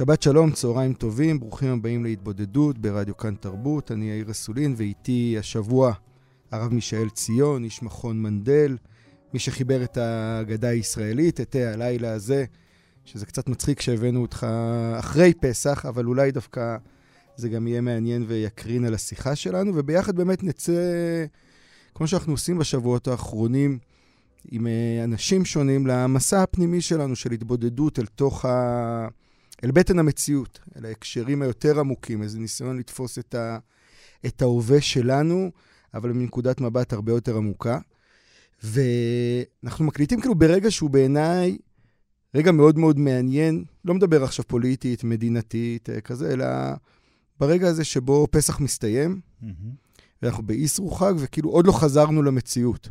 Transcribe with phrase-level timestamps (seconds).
[0.00, 3.92] שבת שלום, צהריים טובים, ברוכים הבאים להתבודדות ברדיו כאן תרבות.
[3.92, 5.92] אני יאיר אסולין, ואיתי השבוע
[6.50, 8.76] הרב מישאל ציון, איש מכון מנדל,
[9.34, 12.44] מי שחיבר את האגדה הישראלית, את הלילה הזה,
[13.04, 14.46] שזה קצת מצחיק שהבאנו אותך
[14.98, 16.76] אחרי פסח, אבל אולי דווקא
[17.36, 21.24] זה גם יהיה מעניין ויקרין על השיחה שלנו, וביחד באמת נצא,
[21.94, 23.78] כמו שאנחנו עושים בשבועות האחרונים,
[24.50, 29.08] עם אה, אנשים שונים למסע הפנימי שלנו של התבודדות אל תוך ה...
[29.64, 33.58] אל בטן המציאות, אל ההקשרים היותר עמוקים, איזה ניסיון לתפוס את, ה,
[34.26, 35.50] את ההווה שלנו,
[35.94, 37.78] אבל מנקודת מבט הרבה יותר עמוקה.
[38.64, 41.58] ואנחנו מקליטים כאילו ברגע שהוא בעיניי
[42.34, 46.46] רגע מאוד מאוד מעניין, לא מדבר עכשיו פוליטית, מדינתית, אה, כזה, אלא
[47.40, 49.46] ברגע הזה שבו פסח מסתיים, mm-hmm.
[50.22, 52.88] ואנחנו באיסרו חג, וכאילו עוד לא חזרנו למציאות.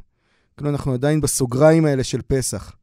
[0.58, 2.76] כאילו אנחנו עדיין בסוגריים האלה של פסח.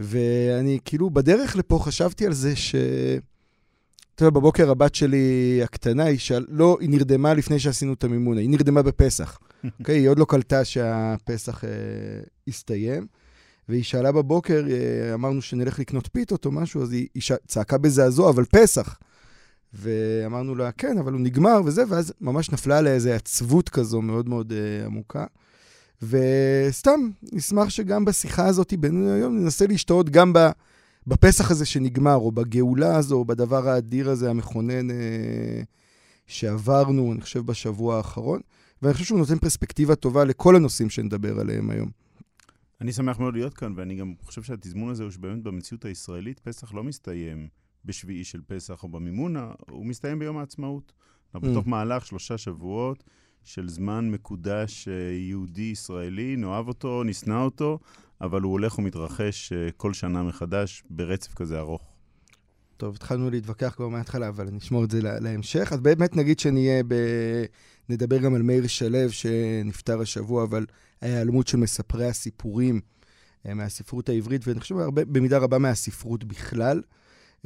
[0.00, 2.74] ואני כאילו בדרך לפה חשבתי על זה ש...
[4.14, 6.46] אתה יודע, בבוקר הבת שלי הקטנה, היא שאל...
[6.48, 9.38] לא, היא נרדמה לפני שעשינו את המימונה, היא נרדמה בפסח.
[9.80, 9.94] אוקיי?
[9.94, 11.70] okay, היא עוד לא קלטה שהפסח אה,
[12.48, 13.06] הסתיים.
[13.68, 17.32] והיא שאלה בבוקר, אה, אמרנו שנלך לקנות פיתות או משהו, אז היא, היא ש...
[17.46, 18.98] צעקה בזעזוע, אבל פסח.
[19.72, 24.28] ואמרנו לה, כן, אבל הוא נגמר וזה, ואז ממש נפלה עליה איזו עצבות כזו מאוד
[24.28, 25.24] מאוד אה, עמוקה.
[26.02, 27.00] וסתם,
[27.32, 30.32] נשמח שגם בשיחה הזאת בינינו היום ננסה להשתאות גם
[31.06, 35.62] בפסח הזה שנגמר, או בגאולה הזו, או בדבר האדיר הזה, המכונן אה,
[36.26, 38.40] שעברנו, אני חושב, בשבוע האחרון.
[38.82, 41.90] ואני חושב שהוא נותן פרספקטיבה טובה לכל הנושאים שנדבר עליהם היום.
[42.80, 46.74] אני שמח מאוד להיות כאן, ואני גם חושב שהתזמון הזה הוא שבאמת במציאות הישראלית פסח
[46.74, 47.48] לא מסתיים
[47.84, 50.92] בשביעי של פסח או במימונה, הוא מסתיים ביום העצמאות.
[51.34, 51.50] אנחנו mm.
[51.50, 53.04] בתוך מהלך שלושה שבועות.
[53.44, 57.78] של זמן מקודש אה, יהודי-ישראלי, נאהב אותו, נשנא אותו,
[58.20, 61.82] אבל הוא הולך ומתרחש אה, כל שנה מחדש ברצף כזה ארוך.
[62.76, 65.72] טוב, התחלנו להתווכח כבר מההתחלה, אבל נשמור את זה להמשך.
[65.72, 66.94] אז באמת נגיד שנהיה ב...
[67.88, 70.66] נדבר גם על מאיר שלו, שנפטר השבוע, אבל
[71.02, 72.80] ההיעלמות של מספרי הסיפורים
[73.46, 76.82] אה, מהספרות העברית, ואני חושב הרבה, במידה רבה מהספרות בכלל.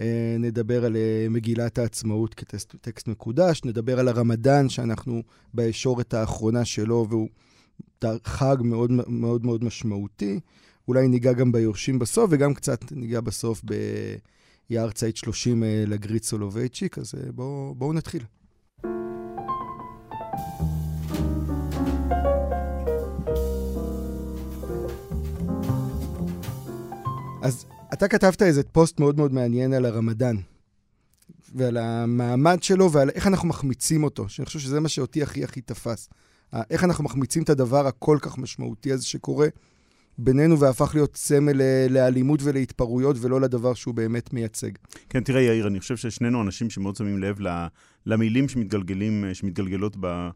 [0.01, 5.23] אה, נדבר על אה, מגילת העצמאות כטקסט מקודש, נדבר על הרמדאן, שאנחנו
[5.55, 7.29] בישורת האחרונה שלו, והוא
[8.25, 10.41] חג מאוד מאוד מאוד משמעותי.
[10.89, 13.63] אולי ניגע גם ביורשים בסוף, וגם קצת ניגע בסוף
[14.71, 18.23] ביער צייד 30 אה, לגריץ סולובייצ'יק, אז בואו בוא נתחיל.
[27.43, 30.37] אז אתה כתבת איזה פוסט מאוד מאוד מעניין על הרמדאן,
[31.55, 35.61] ועל המעמד שלו ועל איך אנחנו מחמיצים אותו, שאני חושב שזה מה שאותי הכי הכי
[35.61, 36.09] תפס.
[36.71, 39.49] איך אנחנו מחמיצים את הדבר הכל כך משמעותי הזה שקורה
[40.19, 44.71] בינינו והפך להיות סמל אה, לאלימות ולהתפרעויות ולא לדבר שהוא באמת מייצג.
[45.09, 47.37] כן, תראה, יאיר, אני חושב ששנינו אנשים שמאוד שמים לב
[48.07, 50.29] למילים שמתגלגלים, אה, שמתגלגלות ב...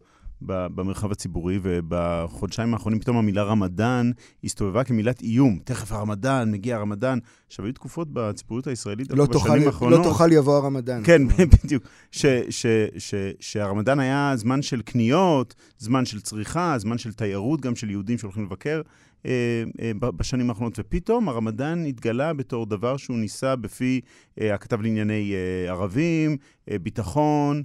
[0.43, 4.11] במרחב הציבורי, ובחודשיים האחרונים פתאום המילה רמדאן
[4.45, 5.59] הסתובבה כמילת איום.
[5.65, 7.19] תכף הרמדאן, מגיע הרמדאן.
[7.47, 9.99] עכשיו, היו תקופות בציבוריות הישראלית, לא בשנים האחרונות...
[9.99, 11.03] לא תוכל יבוא הרמדאן.
[11.05, 11.23] כן,
[11.65, 11.85] בדיוק.
[12.11, 12.67] ש, ש,
[12.99, 18.19] ש, שהרמדאן היה זמן של קניות, זמן של צריכה, זמן של תיירות, גם של יהודים
[18.19, 18.83] שהולכים לבקר.
[19.27, 24.01] אה, אה, בשנים האחרונות, ופתאום הרמדאן התגלה בתור דבר שהוא ניסה בפי
[24.41, 25.35] אה, הכתב לענייני
[25.69, 26.37] ערבים,
[26.83, 27.63] ביטחון,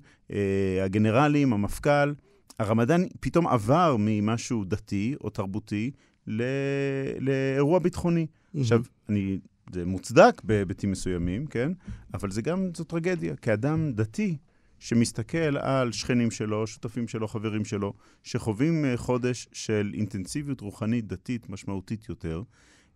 [0.84, 2.14] הגנרלים, המפכ"ל.
[2.60, 5.92] הרמדאן פתאום עבר ממשהו דתי או תרבותי
[6.28, 6.44] ל...
[7.20, 8.28] לאירוע ביטחוני.
[8.28, 8.60] Mm-hmm.
[8.60, 9.40] עכשיו, אני,
[9.72, 11.72] זה מוצדק בהיבטים מסוימים, כן?
[12.14, 13.36] אבל זה גם, זו טרגדיה.
[13.36, 14.38] כאדם דתי
[14.80, 17.94] שמסתכל על שכנים שלו, שותפים שלו, חברים שלו,
[18.24, 22.42] שחווים אה, חודש של אינטנסיביות רוחנית דתית משמעותית יותר,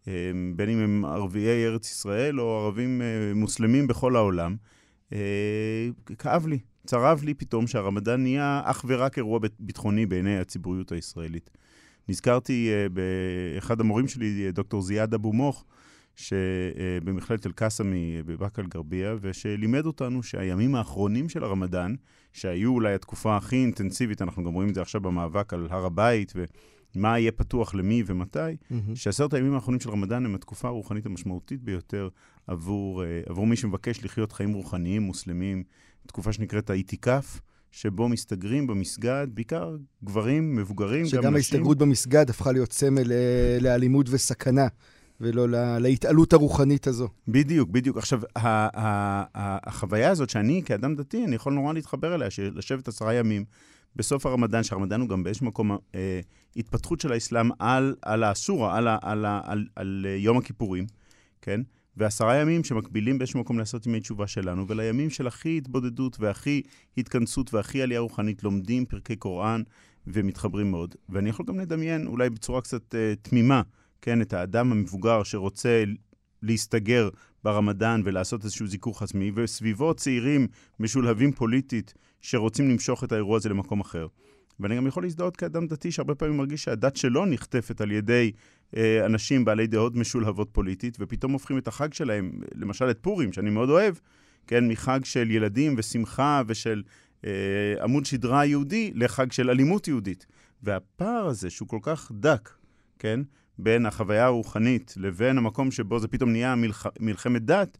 [0.07, 4.55] אה, בין אם הם ערביי ארץ ישראל או ערבים אה, מוסלמים בכל העולם,
[6.17, 6.59] כאב לי.
[6.87, 11.49] צרב לי פתאום שהרמדאן נהיה אך ורק אירוע ביטחוני בעיני הציבוריות הישראלית.
[12.09, 15.65] נזכרתי uh, באחד המורים שלי, דוקטור זיאד אבו מוך,
[16.15, 21.95] שבמכללת אל-קאסמי בבאקה אל-גרבייה, ושלימד אותנו שהימים האחרונים של הרמדאן,
[22.33, 26.33] שהיו אולי התקופה הכי אינטנסיבית, אנחנו גם רואים את זה עכשיו במאבק על הר הבית,
[26.95, 28.95] מה יהיה פתוח למי ומתי, מהמם.
[28.95, 32.09] שעשרת הימים האחרונים של רמדאן הם התקופה הרוחנית המשמעותית ביותר
[32.47, 35.63] עבור, אה, עבור מי שמבקש לחיות חיים רוחניים מוסלמים,
[36.07, 37.39] תקופה שנקראת האיתיקף,
[37.71, 41.35] שבו מסתגרים במסגד, בעיקר גברים, מבוגרים, גם שגם נשים.
[41.35, 44.67] ההסתגרות במסגד הפכה להיות סמל אה, לאלימות וסכנה,
[45.21, 47.07] ולא לה- להתעלות הרוחנית הזו.
[47.27, 47.97] בדיוק, בדיוק.
[47.97, 48.69] עכשיו, ה- ה-
[49.35, 53.45] ה- החוויה הזאת שאני כאדם דתי, אני יכול נורא להתחבר אליה, לשבת עשרה ימים
[53.95, 56.19] בסוף הרמדאן, שהרמדאן הוא גם באיזשהו מקום אה,
[56.55, 60.85] התפתחות של האסלאם על, על האסורה, על, על, על, על אה, יום הכיפורים,
[61.41, 61.61] כן?
[61.97, 66.61] ועשרה ימים שמקבילים באיזשהו מקום לעשות ימי תשובה שלנו, ולימים של הכי התבודדות והכי
[66.97, 69.61] התכנסות והכי עלייה רוחנית, לומדים פרקי קוראן
[70.07, 70.95] ומתחברים מאוד.
[71.09, 73.61] ואני יכול גם לדמיין, אולי בצורה קצת אה, תמימה,
[74.01, 75.83] כן, את האדם המבוגר שרוצה
[76.43, 77.09] להסתגר
[77.43, 80.47] ברמדאן ולעשות איזשהו זיכוך עצמי, וסביבו צעירים
[80.79, 84.07] משולהבים פוליטית שרוצים למשוך את האירוע הזה למקום אחר.
[84.59, 88.31] ואני גם יכול להזדהות כאדם דתי שהרבה פעמים מרגיש שהדת שלו נחטפת על ידי
[88.77, 93.49] אה, אנשים בעלי דעות משולהבות פוליטית, ופתאום הופכים את החג שלהם, למשל את פורים, שאני
[93.49, 93.95] מאוד אוהב,
[94.47, 96.83] כן, מחג של ילדים ושמחה ושל
[97.25, 97.31] אה,
[97.83, 100.25] עמוד שדרה יהודי לחג של אלימות יהודית.
[100.63, 102.49] והפער הזה, שהוא כל כך דק,
[102.99, 103.19] כן,
[103.59, 106.85] בין החוויה הרוחנית לבין המקום שבו זה פתאום נהיה מלח...
[106.99, 107.77] מלחמת דת,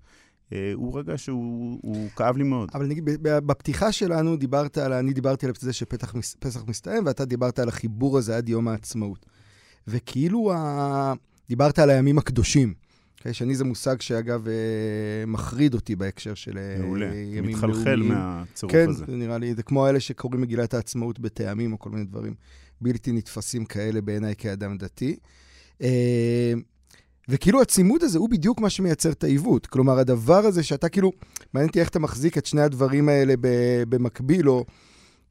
[0.74, 2.70] הוא רגע שהוא הוא כאב לי מאוד.
[2.74, 7.26] אבל נגיד, בפתיחה שלנו דיברת על, אני דיברתי על זה שפסח מס- פסח מסתיים, ואתה
[7.26, 9.26] דיברת על החיבור הזה עד יום העצמאות.
[9.88, 11.14] וכאילו, ה...
[11.50, 12.74] דיברת על הימים הקדושים.
[13.20, 14.54] Okay, שאני זה מושג שאגב אה,
[15.28, 17.06] מחריד אותי בהקשר של אה, מעולה.
[17.16, 18.14] ימים מתחלחל לאומיים.
[18.14, 19.06] מהצירוף כן, הזה.
[19.08, 22.34] זה נראה לי, זה כמו אלה שקוראים מגילת העצמאות בטעמים או כל מיני דברים
[22.82, 25.18] בלתי נתפסים כאלה בעיניי כאדם דתי.
[27.30, 29.68] וכאילו הצימוד הזה הוא בדיוק מה שמייצר את העיוות.
[29.68, 31.12] כלומר, הדבר הזה שאתה כאילו,
[31.54, 33.34] מעניין אותי איך אתה מחזיק את שני הדברים האלה
[33.90, 34.66] במקביל, או...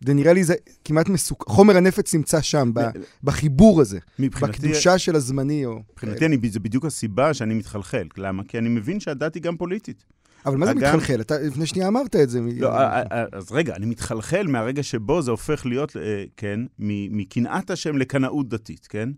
[0.01, 0.55] זה נראה לי זה
[0.85, 2.81] כמעט מסוכן, חומר הנפץ נמצא שם, ב-
[3.23, 5.81] בחיבור הזה, בקדושה של הזמני, או...
[5.93, 8.07] מבחינתי אני, זה בדיוק הסיבה שאני מתחלחל.
[8.17, 8.43] למה?
[8.45, 10.05] כי אני מבין שהדת היא גם פוליטית.
[10.47, 11.21] אבל מה זה מתחלחל?
[11.21, 12.41] אתה לפני שנייה אמרת את זה.
[12.57, 17.71] לא, אה, אה, אז רגע, אני מתחלחל מהרגע שבו זה הופך להיות, אה, כן, מקנאת
[17.71, 19.09] השם לקנאות דתית, כן?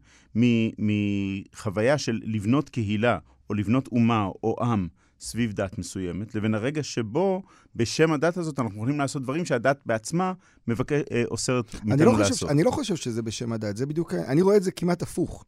[0.79, 3.19] מחוויה של לבנות קהילה,
[3.51, 4.89] או לבנות אומה, או עם,
[5.21, 7.43] סביב דת מסוימת, לבין הרגע שבו,
[7.77, 10.33] בשם הדת הזאת, אנחנו יכולים לעשות דברים שהדת בעצמה
[10.69, 12.51] מבקש, אה, אוסרת אני מאיתנו לא, חושב, לעשות.
[12.51, 15.45] אני לא חושב שזה בשם הדת, זה בדיוק, אני רואה את זה כמעט הפוך.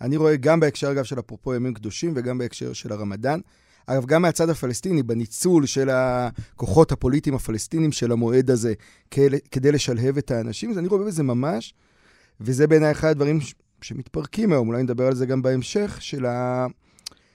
[0.00, 3.40] אני רואה גם בהקשר, אגב, של אפרופו ימים קדושים וגם בהקשר של הרמדאן.
[3.90, 8.74] אגב, גם מהצד הפלסטיני, בניצול של הכוחות הפוליטיים הפלסטינים של המועד הזה
[9.50, 11.74] כדי לשלהב את האנשים, אז אני רואה בזה ממש,
[12.40, 13.38] וזה בעיניי אחד הדברים
[13.82, 16.66] שמתפרקים היום, אולי נדבר על זה גם בהמשך, של ה...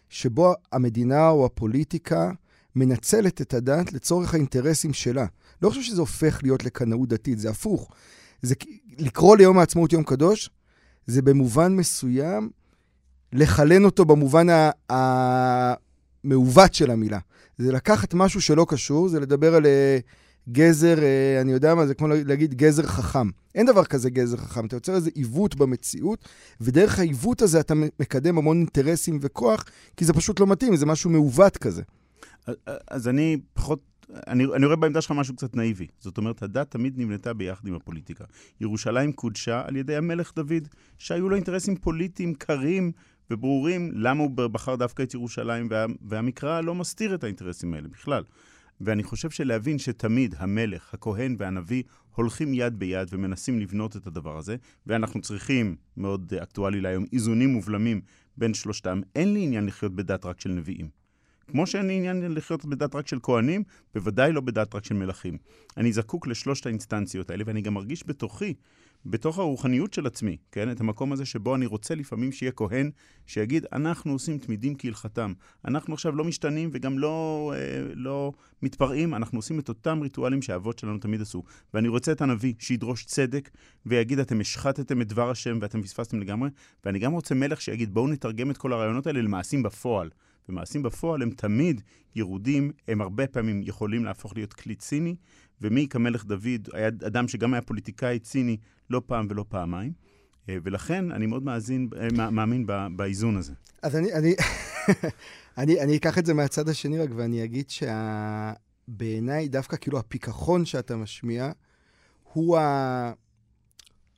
[0.09, 2.31] שבו המדינה או הפוליטיקה
[2.75, 5.25] מנצלת את הדת לצורך האינטרסים שלה.
[5.61, 7.91] לא חושב שזה הופך להיות לקנאות דתית, זה הפוך.
[8.41, 8.55] זה
[8.97, 10.49] לקרוא ליום העצמאות יום קדוש,
[11.07, 12.49] זה במובן מסוים
[13.33, 15.73] לחלן אותו במובן ה-
[16.23, 17.19] המעוות של המילה.
[17.57, 19.99] זה לקחת משהו שלא קשור, זה לדבר על אה,
[20.49, 23.29] גזר, אה, אני יודע מה, זה כמו להגיד גזר חכם.
[23.55, 26.27] אין דבר כזה גזר חכם, אתה יוצר איזה עיוות במציאות,
[26.61, 29.65] ודרך העיוות הזה אתה מקדם המון אינטרסים וכוח,
[29.97, 31.81] כי זה פשוט לא מתאים, זה משהו מעוות כזה.
[32.87, 33.79] אז אני פחות,
[34.27, 35.87] אני, אני רואה בעמדה שלך משהו קצת נאיבי.
[35.99, 38.23] זאת אומרת, הדת תמיד נבנתה ביחד עם הפוליטיקה.
[38.61, 40.67] ירושלים קודשה על ידי המלך דוד,
[40.97, 42.91] שהיו לו אינטרסים פוליטיים קרים
[43.31, 48.23] וברורים למה הוא בחר דווקא את ירושלים, וה, והמקרא לא מסתיר את האינטרסים האלה בכלל.
[48.81, 51.83] ואני חושב שלהבין שתמיד המלך, הכהן והנביא
[52.15, 54.55] הולכים יד ביד ומנסים לבנות את הדבר הזה,
[54.87, 58.01] ואנחנו צריכים, מאוד אקטואלי להיום, איזונים ובלמים
[58.37, 59.01] בין שלושתם.
[59.15, 60.89] אין לי עניין לחיות בדת רק של נביאים.
[61.47, 65.37] כמו שאין לי עניין לחיות בדת רק של כהנים, בוודאי לא בדת רק של מלכים.
[65.77, 68.53] אני זקוק לשלושת האינסטנציות האלה, ואני גם מרגיש בתוכי,
[69.05, 70.71] בתוך הרוחניות של עצמי, כן?
[70.71, 72.91] את המקום הזה שבו אני רוצה לפעמים שיהיה כהן
[73.27, 75.33] שיגיד, אנחנו עושים תמידים כהלכתם.
[75.65, 78.31] אנחנו עכשיו לא משתנים וגם לא, אה, לא
[78.61, 81.43] מתפרעים, אנחנו עושים את אותם ריטואלים שהאבות שלנו תמיד עשו.
[81.73, 83.49] ואני רוצה את הנביא שידרוש צדק
[83.85, 86.49] ויגיד, אתם השחטתם את דבר השם ואתם פספסתם לגמרי,
[86.85, 90.09] ואני גם רוצה מלך שיגיד, בואו נתרגם את כל הרעיונות האלה למעשים בפועל.
[90.49, 91.81] ומעשים בפועל הם תמיד
[92.15, 95.15] ירודים, הם הרבה פעמים יכולים להפוך להיות כלי ציני,
[95.61, 98.57] ומי כמלך דוד היה אדם שגם היה פוליטיקאי ציני
[98.89, 99.93] לא פעם ולא פעמיים,
[100.49, 103.53] אה, ולכן אני מאוד מאזין, אה, מאמין באיזון הזה.
[103.81, 104.35] אז אני, אני,
[105.57, 110.95] אני, אני אקח את זה מהצד השני רק, ואני אגיד שבעיניי דווקא כאילו הפיכחון שאתה
[110.95, 111.51] משמיע,
[112.33, 113.13] הוא, ה...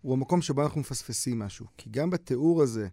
[0.02, 1.66] הוא המקום שבו אנחנו מפספסים משהו.
[1.78, 2.88] כי גם בתיאור הזה,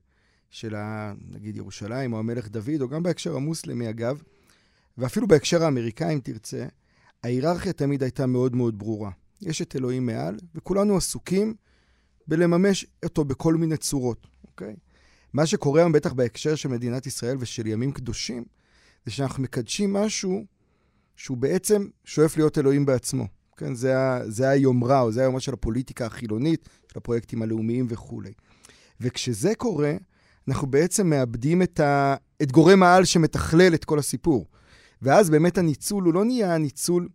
[0.52, 4.22] של ה, נגיד ירושלים או המלך דוד, או גם בהקשר המוסלמי אגב,
[4.98, 6.66] ואפילו בהקשר האמריקאי אם תרצה,
[7.22, 9.10] ההיררכיה תמיד הייתה מאוד מאוד ברורה.
[9.40, 11.54] יש את אלוהים מעל, וכולנו עסוקים
[12.28, 14.76] בלממש אותו בכל מיני צורות, אוקיי?
[15.32, 18.44] מה שקורה היום, בטח בהקשר של מדינת ישראל ושל ימים קדושים,
[19.06, 20.44] זה שאנחנו מקדשים משהו
[21.16, 23.26] שהוא בעצם שואף להיות אלוהים בעצמו.
[23.56, 23.94] כן, זה,
[24.28, 28.32] זה היומרה, או זה היומרה של הפוליטיקה החילונית, של הפרויקטים הלאומיים וכולי.
[29.00, 29.94] וכשזה קורה,
[30.48, 34.46] אנחנו בעצם מאבדים את, ה, את גורם העל שמתכלל את כל הסיפור.
[35.02, 37.08] ואז באמת הניצול הוא לא נהיה ניצול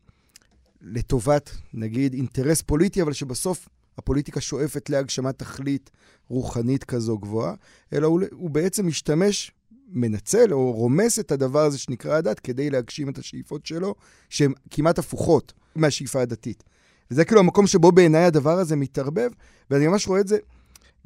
[0.81, 5.89] לטובת, נגיד, אינטרס פוליטי, אבל שבסוף הפוליטיקה שואפת להגשמת תכלית
[6.27, 7.53] רוחנית כזו גבוהה,
[7.93, 9.51] אלא הוא, הוא בעצם משתמש,
[9.89, 13.95] מנצל או רומס את הדבר הזה שנקרא הדת כדי להגשים את השאיפות שלו,
[14.29, 16.63] שהן כמעט הפוכות מהשאיפה הדתית.
[17.11, 19.29] וזה כאילו המקום שבו בעיניי הדבר הזה מתערבב,
[19.71, 20.37] ואני ממש רואה את זה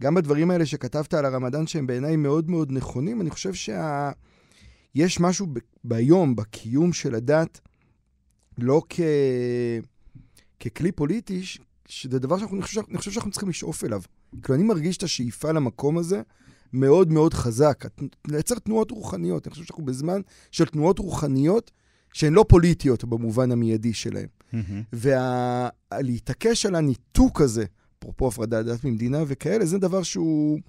[0.01, 3.21] גם בדברים האלה שכתבת על הרמדאן, שהם בעיניי מאוד מאוד נכונים.
[3.21, 5.23] אני חושב שיש שה...
[5.23, 5.59] משהו ב...
[5.83, 7.59] ביום, בקיום של הדת,
[8.57, 8.99] לא כ...
[10.59, 11.41] ככלי פוליטי,
[11.85, 14.01] שזה דבר שאני חושב, אני חושב שאנחנו צריכים לשאוף אליו.
[14.43, 16.21] כאילו, אני מרגיש את השאיפה למקום הזה
[16.73, 17.85] מאוד מאוד חזק.
[18.27, 19.47] לייצר תנועות רוחניות.
[19.47, 21.71] אני חושב שאנחנו בזמן של תנועות רוחניות
[22.13, 24.27] שהן לא פוליטיות במובן המיידי שלהן.
[24.53, 24.95] Mm-hmm.
[25.93, 27.65] ולהתעקש על הניתוק הזה,
[28.01, 30.59] אפרופו הפרדת דת ממדינה וכאלה, זה דבר שהוא...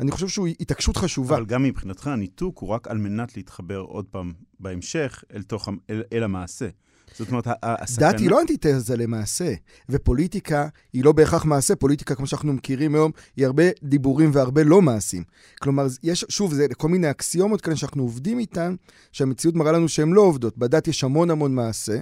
[0.00, 1.36] אני חושב שהוא התעקשות חשובה.
[1.36, 6.02] אבל גם מבחינתך, הניתוק הוא רק על מנת להתחבר עוד פעם בהמשך אל, תוך, אל,
[6.12, 6.68] אל המעשה.
[7.16, 8.12] זאת אומרת, הסכנה...
[8.12, 9.54] דת היא לא אנטיתזה למעשה,
[9.88, 11.76] ופוליטיקה היא לא בהכרח מעשה.
[11.76, 15.24] פוליטיקה, כמו שאנחנו מכירים היום, היא הרבה דיבורים והרבה לא מעשים.
[15.60, 18.74] כלומר, יש, שוב, זה כל מיני אקסיומות כאלה שאנחנו עובדים איתן,
[19.12, 20.58] שהמציאות מראה לנו שהן לא עובדות.
[20.58, 22.00] בדת יש המון המון מעשה,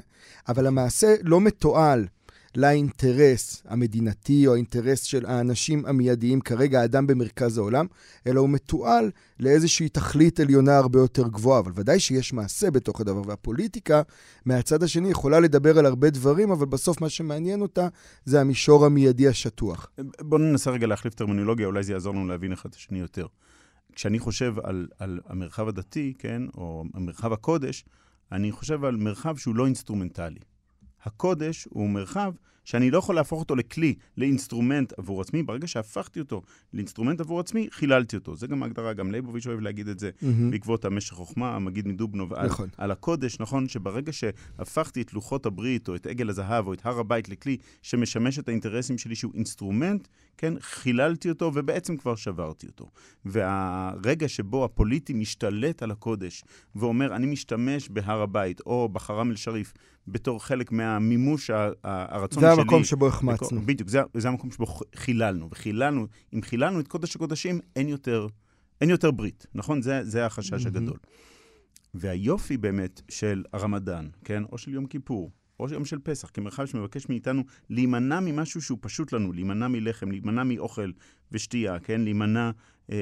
[0.49, 2.07] אבל המעשה לא מתועל.
[2.57, 7.87] לאינטרס המדינתי או האינטרס של האנשים המיידיים, כרגע האדם במרכז העולם,
[8.27, 9.11] אלא הוא מתועל
[9.41, 11.61] לאיזושהי תכלית עליונה הרבה יותר גבוהה.
[11.61, 14.03] אבל ודאי שיש מעשה בתוך הדבר, והפוליטיקה
[14.45, 17.89] מהצד השני יכולה לדבר על הרבה דברים, אבל בסוף מה שמעניין אותה
[18.25, 19.91] זה המישור המיידי השטוח.
[20.21, 23.27] בואו ננסה רגע להחליף טרמינולוגיה, אולי זה יעזור לנו להבין אחד את השני יותר.
[23.93, 27.85] כשאני חושב על, על המרחב הדתי, כן, או המרחב הקודש,
[28.33, 30.41] אני חושב על מרחב שהוא לא אינסטרומנטלי.
[31.07, 32.33] הקודש הוא מרחב
[32.67, 35.43] שאני לא יכול להפוך אותו לכלי, לאינסטרומנט עבור עצמי.
[35.43, 36.43] ברגע שהפכתי אותו
[36.75, 38.37] לאינסטרומנט עבור עצמי, חיללתי אותו.
[38.37, 40.51] זה גם ההגדרה, גם ליבוביץ' אוהב להגיד את זה mm-hmm.
[40.51, 42.69] בעקבות המשך חוכמה, המגיד מדובנוב, נכון.
[42.79, 43.69] על, על הקודש, נכון?
[43.69, 48.39] שברגע שהפכתי את לוחות הברית, או את עגל הזהב, או את הר הבית לכלי שמשמש
[48.39, 52.91] את האינטרסים שלי, שהוא אינסטרומנט, כן, חיללתי אותו ובעצם כבר שברתי אותו.
[53.25, 56.45] והרגע שבו הפוליטי משתלט על הקודש
[56.75, 59.73] ואומר, אני משתמש בהר הבית או בחראם אל-שריף
[60.09, 61.51] בתור חלק מהמימוש
[61.85, 62.63] הרצון זה שלי...
[62.63, 63.63] המקום שבו החמצנו.
[63.67, 65.49] בדיוק, זה, זה המקום שבו חיללנו.
[65.51, 68.27] וחיללנו, אם חיללנו את קודש הקודשים, אין יותר,
[68.81, 69.83] אין יותר ברית, נכון?
[69.83, 70.69] זה, זה החשש mm-hmm.
[70.69, 70.99] הגדול.
[71.95, 74.43] והיופי באמת של הרמדאן, כן?
[74.53, 79.13] או של יום כיפור, או יום של פסח, כמרחב שמבקש מאיתנו להימנע ממשהו שהוא פשוט
[79.13, 80.91] לנו, להימנע מלחם, להימנע מאוכל
[81.33, 82.01] ושתייה, כן?
[82.01, 82.51] להימנע
[82.93, 82.97] אה,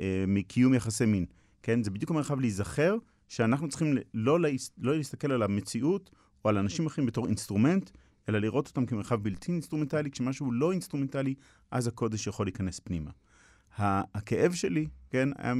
[0.00, 1.26] אה, מקיום יחסי מין,
[1.62, 1.82] כן?
[1.82, 2.96] זה בדיוק המרחב להיזכר
[3.28, 4.70] שאנחנו צריכים לא, להס...
[4.78, 6.10] לא להסתכל על המציאות
[6.44, 7.90] או על אנשים אחרים בתור אינסטרומנט,
[8.30, 11.34] אלא לראות אותם כמרחב בלתי אינסטרומנטלי, כשמשהו לא אינסטרומנטלי,
[11.70, 13.10] אז הקודש יכול להיכנס פנימה.
[13.78, 15.54] הכאב שלי, כן, היה,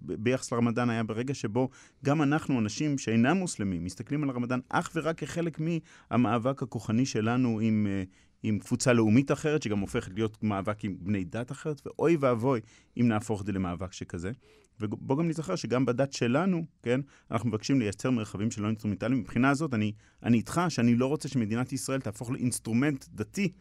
[0.00, 1.68] ביחס לרמדאן היה ברגע שבו
[2.04, 7.86] גם אנחנו, אנשים שאינם מוסלמים, מסתכלים על הרמדאן אך ורק כחלק מהמאבק הכוחני שלנו עם,
[7.90, 8.02] אה,
[8.42, 12.60] עם קבוצה לאומית אחרת, שגם הופכת להיות מאבק עם בני דת אחרת, ואוי ואבוי
[13.00, 14.32] אם נהפוך את זה למאבק שכזה.
[14.80, 17.00] ובוא גם נזכר שגם בדת שלנו, כן,
[17.30, 19.20] אנחנו מבקשים לייצר מרחבים שלא אינסטרומנטליים.
[19.20, 23.52] מבחינה הזאת, אני, אני איתך שאני לא רוצה שמדינת ישראל תהפוך לאינסטרומנט דתי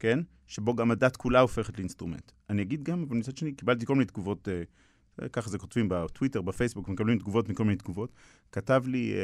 [0.00, 0.18] כן?
[0.46, 2.32] שבו גם הדת כולה הופכת לאינסטרומנט.
[2.50, 4.62] אני אגיד גם, אבל מצד שני, קיבלתי כל מיני תגובות, אה,
[5.28, 8.12] ככה זה כותבים בטוויטר, בפייסבוק, מקבלים תגובות מכל מיני תגובות.
[8.52, 9.18] כתב לי, אה,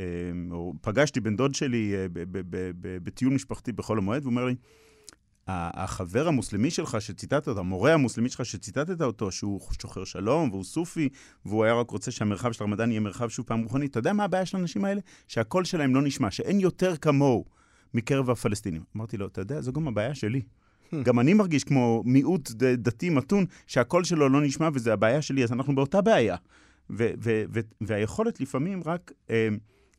[0.00, 2.06] אה, או פגשתי בן דוד שלי אה,
[3.02, 4.54] בטיול משפחתי בחול המועד, והוא אומר לי,
[5.48, 11.08] החבר המוסלמי שלך שציטטת אותו, המורה המוסלמי שלך שציטטת אותו, שהוא שוחר שלום והוא סופי,
[11.46, 14.24] והוא היה רק רוצה שהמרחב של הרמדאן יהיה מרחב שוב פעם רוחני, אתה יודע מה
[14.24, 15.00] הבעיה של האנשים האלה?
[15.28, 17.44] שהקול שלהם לא נשמע, שאין יותר כמוהו.
[17.94, 18.82] מקרב הפלסטינים.
[18.96, 20.42] אמרתי לו, אתה יודע, זו גם הבעיה שלי.
[21.02, 25.52] גם אני מרגיש כמו מיעוט דתי מתון, שהקול שלו לא נשמע וזה הבעיה שלי, אז
[25.52, 26.36] אנחנו באותה בעיה.
[27.80, 29.48] והיכולת לפעמים רק אה,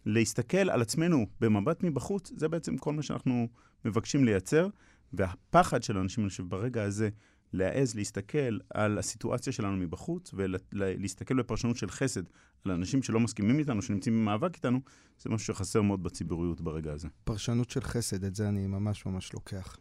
[0.05, 3.47] להסתכל על עצמנו במבט מבחוץ, זה בעצם כל מה שאנחנו
[3.85, 4.67] מבקשים לייצר.
[5.13, 7.09] והפחד של אנשים, אני חושב, ברגע הזה,
[7.53, 12.23] להעז להסתכל על הסיטואציה שלנו מבחוץ ולהסתכל בפרשנות של חסד
[12.65, 14.79] על אנשים שלא מסכימים איתנו, שנמצאים במאבק איתנו,
[15.19, 17.07] זה משהו שחסר מאוד בציבוריות ברגע הזה.
[17.23, 19.77] פרשנות של חסד, את זה אני ממש ממש לוקח.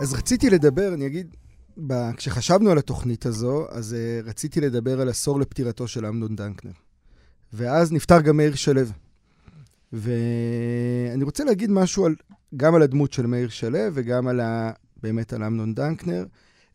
[0.00, 1.36] אז רציתי לדבר, אני אגיד,
[1.86, 2.10] ב...
[2.16, 6.72] כשחשבנו על התוכנית הזו, אז uh, רציתי לדבר על עשור לפטירתו של אמנון דנקנר.
[7.52, 8.82] ואז נפטר גם מאיר שלו.
[9.92, 12.14] ואני רוצה להגיד משהו על,
[12.56, 16.24] גם על הדמות של מאיר שלו וגם על ה, באמת על אמנון דנקנר,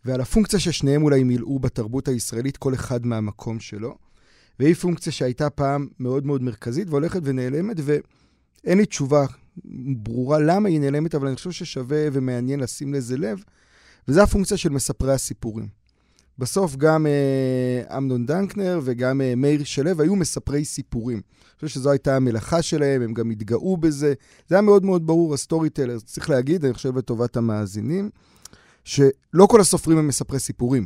[0.06, 3.98] ועל הפונקציה ששניהם אולי מילאו בתרבות הישראלית, כל אחד מהמקום שלו.
[4.60, 9.26] והיא פונקציה שהייתה פעם מאוד מאוד מרכזית והולכת ונעלמת, ואין לי תשובה
[9.98, 13.44] ברורה למה היא נעלמת, אבל אני חושב ששווה ומעניין לשים לזה לב,
[14.08, 15.84] וזה הפונקציה של מספרי הסיפורים.
[16.38, 21.18] בסוף גם אה, אמנון דנקנר וגם אה, מאיר שלו היו מספרי סיפורים.
[21.18, 24.14] אני חושב שזו הייתה המלאכה שלהם, הם גם התגאו בזה.
[24.48, 26.00] זה היה מאוד מאוד ברור, ה storyteller.
[26.00, 28.10] צריך להגיד, אני חושב לטובת המאזינים,
[28.84, 30.86] שלא כל הסופרים הם מספרי סיפורים.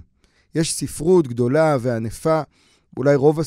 [0.56, 2.42] יש ספרות גדולה וענפה,
[2.98, 3.40] אולי רוב,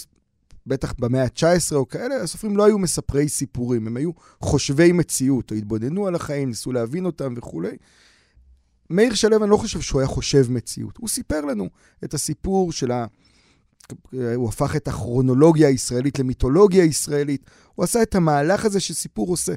[0.67, 4.11] בטח במאה ה-19 או כאלה, הסופרים לא היו מספרי סיפורים, הם היו
[4.41, 7.77] חושבי מציאות, או התבוננו על החיים, ניסו להבין אותם וכולי.
[8.90, 10.97] מאיר שלו, אני לא חושב שהוא היה חושב מציאות.
[10.97, 11.68] הוא סיפר לנו
[12.04, 13.06] את הסיפור של ה...
[14.35, 17.50] הוא הפך את הכרונולוגיה הישראלית למיתולוגיה ישראלית.
[17.75, 19.54] הוא עשה את המהלך הזה שסיפור עושה.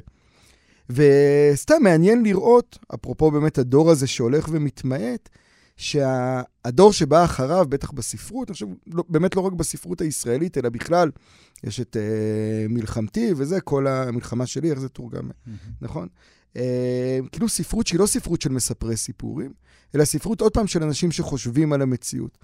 [0.90, 5.28] וסתם מעניין לראות, אפרופו באמת הדור הזה שהולך ומתמעט,
[5.76, 11.10] שהדור שבא אחריו, בטח בספרות, חושב, לא, באמת לא רק בספרות הישראלית, אלא בכלל,
[11.64, 15.50] יש את uh, מלחמתי וזה, כל המלחמה שלי, איך זה תורגם, mm-hmm.
[15.80, 16.08] נכון?
[16.54, 16.56] Uh,
[17.32, 19.52] כאילו ספרות שהיא לא ספרות של מספרי סיפורים,
[19.94, 22.38] אלא ספרות, עוד פעם, של אנשים שחושבים על המציאות.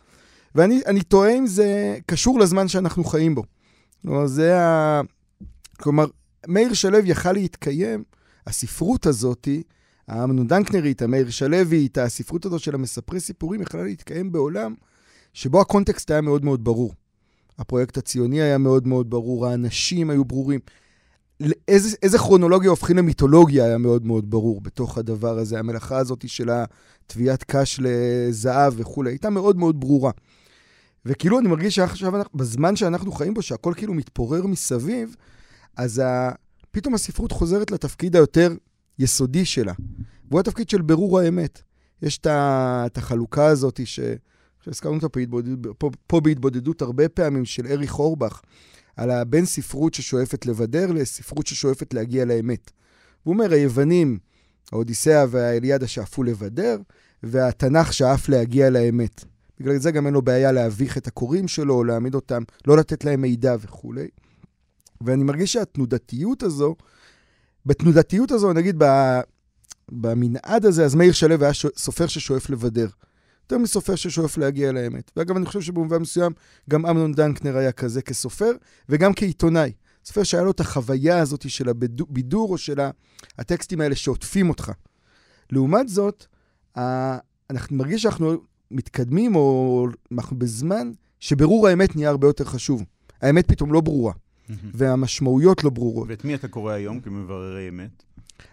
[0.55, 3.43] ואני תוהה אם זה קשור לזמן שאנחנו חיים בו.
[4.03, 5.01] כלומר, זה ה...
[5.81, 6.07] כלומר,
[6.49, 8.05] מאיר שלו יכל להתקיים,
[8.47, 9.63] הספרות הזאתי,
[10.09, 14.75] האמנון דנקנרית, המאיר שלווית, הספרות הזאת של המספרי סיפורים, יכלה להתקיים בעולם
[15.33, 16.95] שבו הקונטקסט היה מאוד מאוד ברור.
[17.59, 20.61] הפרויקט הציוני היה מאוד מאוד ברור, האנשים היו ברורים.
[21.69, 25.59] איזה, איזה כרונולוגיה הופכים למיתולוגיה היה מאוד מאוד ברור בתוך הדבר הזה.
[25.59, 30.11] המלאכה הזאת של הטביעת קש לזהב וכולי, הייתה מאוד מאוד ברורה.
[31.07, 35.17] וכאילו אני מרגיש שעכשיו, בזמן שאנחנו חיים בו, שהכל כאילו מתפורר מסביב,
[35.77, 36.31] אז ה...
[36.71, 38.55] פתאום הספרות חוזרת לתפקיד היותר
[38.99, 39.73] יסודי שלה,
[40.29, 41.63] והוא התפקיד של ברור האמת.
[42.03, 44.01] יש את החלוקה הזאת ש...
[44.61, 45.21] שהזכרנו אותה פה,
[45.79, 48.41] פה, פה בהתבודדות הרבה פעמים, של אריך אורבך,
[49.01, 52.71] על הבין ספרות ששואפת לבדר לספרות ששואפת להגיע לאמת.
[53.23, 54.19] הוא אומר, היוונים,
[54.73, 56.77] האודיסאה והאליאדה שאפו לבדר,
[57.23, 59.25] והתנ"ך שאף להגיע לאמת.
[59.61, 63.05] בגלל זה גם אין לו בעיה להביך את הקוראים שלו, או להעמיד אותם, לא לתת
[63.05, 64.09] להם מידע וכולי.
[65.01, 66.77] ואני מרגיש שהתנודתיות הזו,
[67.67, 68.83] בתנודתיות הזו, נגיד
[69.89, 72.89] במנעד הזה, אז מאיר שלו היה סופר ששואף לבדר.
[73.53, 75.11] יותר מסופר ששואף להגיע לאמת.
[75.17, 76.33] ואגב, אני חושב שבמובן מסוים
[76.71, 78.51] גם אמנון דנקנר היה כזה כסופר,
[78.89, 79.73] וגם כעיתונאי.
[80.05, 82.79] סופר שהיה לו את החוויה הזאת של הבידור או של
[83.39, 84.73] הטקסטים האלה שעוטפים אותך.
[85.53, 86.27] לעומת זאת,
[87.51, 88.37] אנחנו מרגיש שאנחנו
[88.71, 92.85] מתקדמים, או אנחנו בזמן שברור האמת נהיה הרבה יותר חשוב.
[93.23, 94.13] האמת פתאום לא ברורה.
[94.75, 96.09] והמשמעויות לא ברורות.
[96.09, 98.03] ואת מי אתה קורא היום כמבררי אמת?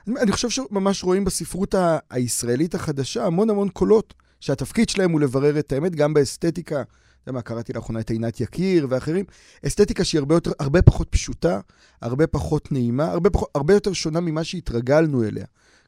[0.08, 1.76] אני חושב שממש רואים בספרות
[2.10, 6.82] הישראלית החדשה המון המון קולות, שהתפקיד שלהם הוא לברר את האמת, גם באסתטיקה.
[6.82, 9.26] אתה יודע מה, קראתי לאחרונה את עינת יקיר ואחרים.
[9.66, 11.60] אסתטיקה שהיא הרבה, יותר, הרבה פחות פשוטה,
[12.02, 15.46] הרבה פחות נעימה, הרבה, פחות, הרבה יותר שונה ממה שהתרגלנו אליה.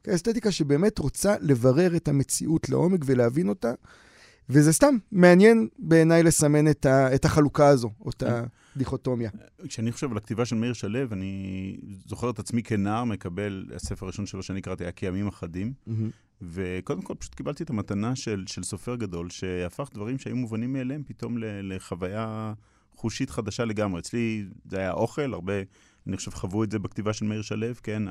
[0.08, 3.72] אסתטיקה שבאמת רוצה לברר את המציאות לעומק ולהבין אותה,
[4.48, 8.10] וזה סתם מעניין בעיניי לסמן את, ה, את החלוקה הזו, או
[8.70, 9.30] את הדיכוטומיה.
[9.68, 14.26] כשאני חושב על הכתיבה של מאיר שלו, אני זוכר את עצמי כנער מקבל, הספר הראשון
[14.26, 15.92] שלו שאני קראתי היה כימים אחדים, mm-hmm.
[16.42, 21.02] וקודם כל פשוט קיבלתי את המתנה של, של סופר גדול, שהפך דברים שהיו מובנים מאליהם
[21.06, 22.52] פתאום לחוויה
[22.94, 24.00] חושית חדשה לגמרי.
[24.00, 25.52] אצלי זה היה אוכל, הרבה,
[26.06, 28.02] אני חושב, חוו את זה בכתיבה של מאיר שלו, כן?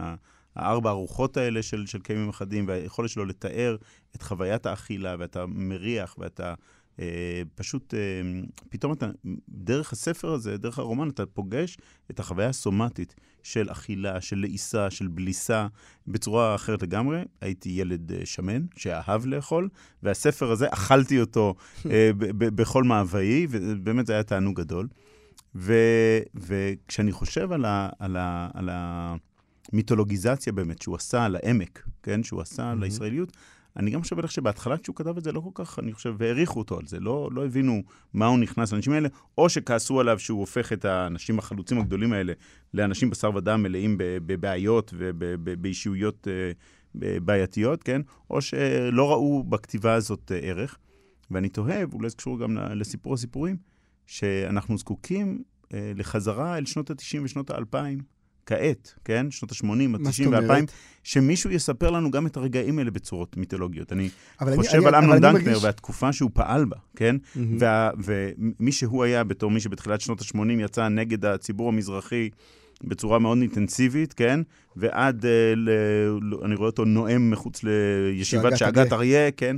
[0.56, 3.78] הארבע הרוחות האלה של, של קיימים אחדים, והיכולת שלו לתאר
[4.16, 6.54] את חוויית האכילה, ואתה מריח, ואתה
[7.56, 8.00] פשוט, אה,
[8.70, 9.10] פתאום אתה,
[9.50, 11.78] דרך הספר הזה, דרך הרומן, אתה פוגש
[12.12, 15.68] את החוויה הסומטית של אכילה, של לעיסה, של בליסה,
[16.08, 17.24] בצורה אחרת לגמרי.
[17.42, 19.70] הייתי ילד אה, שמן, שאהב לאכול,
[20.04, 21.56] והספר הזה, אכלתי אותו
[21.90, 24.88] אה, בכל מאוויי, ובאמת זה היה תענוג גדול.
[25.56, 25.74] ו,
[26.36, 27.90] וכשאני חושב על ה...
[28.00, 29.16] על ה, על ה
[29.74, 32.24] מיתולוגיזציה באמת, שהוא עשה על העמק, כן?
[32.24, 32.84] שהוא עשה על mm-hmm.
[32.84, 33.38] הישראליות.
[33.78, 36.78] אני גם חושב שבהתחלה כשהוא כתב את זה לא כל כך, אני חושב, והעריכו אותו
[36.78, 40.74] על זה, לא, לא הבינו מה הוא נכנס לאנשים האלה, או שכעסו עליו שהוא הופך
[40.74, 42.34] את האנשים החלוצים הגדולים האלה
[42.74, 46.52] לאנשים בשר ודם מלאים בבעיות ובאישיויות אה,
[47.20, 48.02] בעייתיות, כן?
[48.30, 50.78] או שלא ראו בכתיבה הזאת אה, ערך.
[51.32, 53.58] ואני תוהה, ואולי זה קשור גם לסיפור הסיפורים,
[54.08, 58.04] שאנחנו זקוקים אה, לחזרה אל שנות ה-90 ושנות ה-2000.
[58.50, 59.32] כעת, כן?
[59.32, 60.72] שנות ה-80, מה זאת ה-90 וה-2000, אומרת?
[61.04, 63.94] שמישהו יספר לנו גם את הרגעים האלה בצורות מיתולוגיות.
[63.94, 64.10] אני
[64.56, 67.16] חושב אני- על אמנון דנקנר מרגיש- והתקופה שהוא פעל בה, כן?
[67.36, 67.58] מהמם.
[67.60, 72.30] וה- ומי שהוא היה בתור מי שבתחילת שנות ה-80 יצא נגד הציבור המזרחי
[72.84, 74.40] בצורה מאוד אינטנסיבית, כן?
[74.76, 75.70] ועד, אה, ל,
[76.22, 79.32] ל- אני רואה אותו נואם מחוץ לישיבת שאגת אריה.
[79.32, 79.56] כן?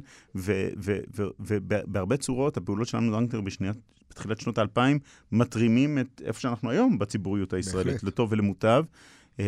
[1.39, 3.73] ובהרבה צורות, הפעולות של אמנון דנקנר בשנייה,
[4.12, 5.00] בתחילת שנות האלפיים,
[5.32, 8.04] מתרימים את איפה שאנחנו היום בציבוריות הישראלית, בהחלט.
[8.04, 8.84] לטוב ולמוטב.
[9.39, 9.45] אמ,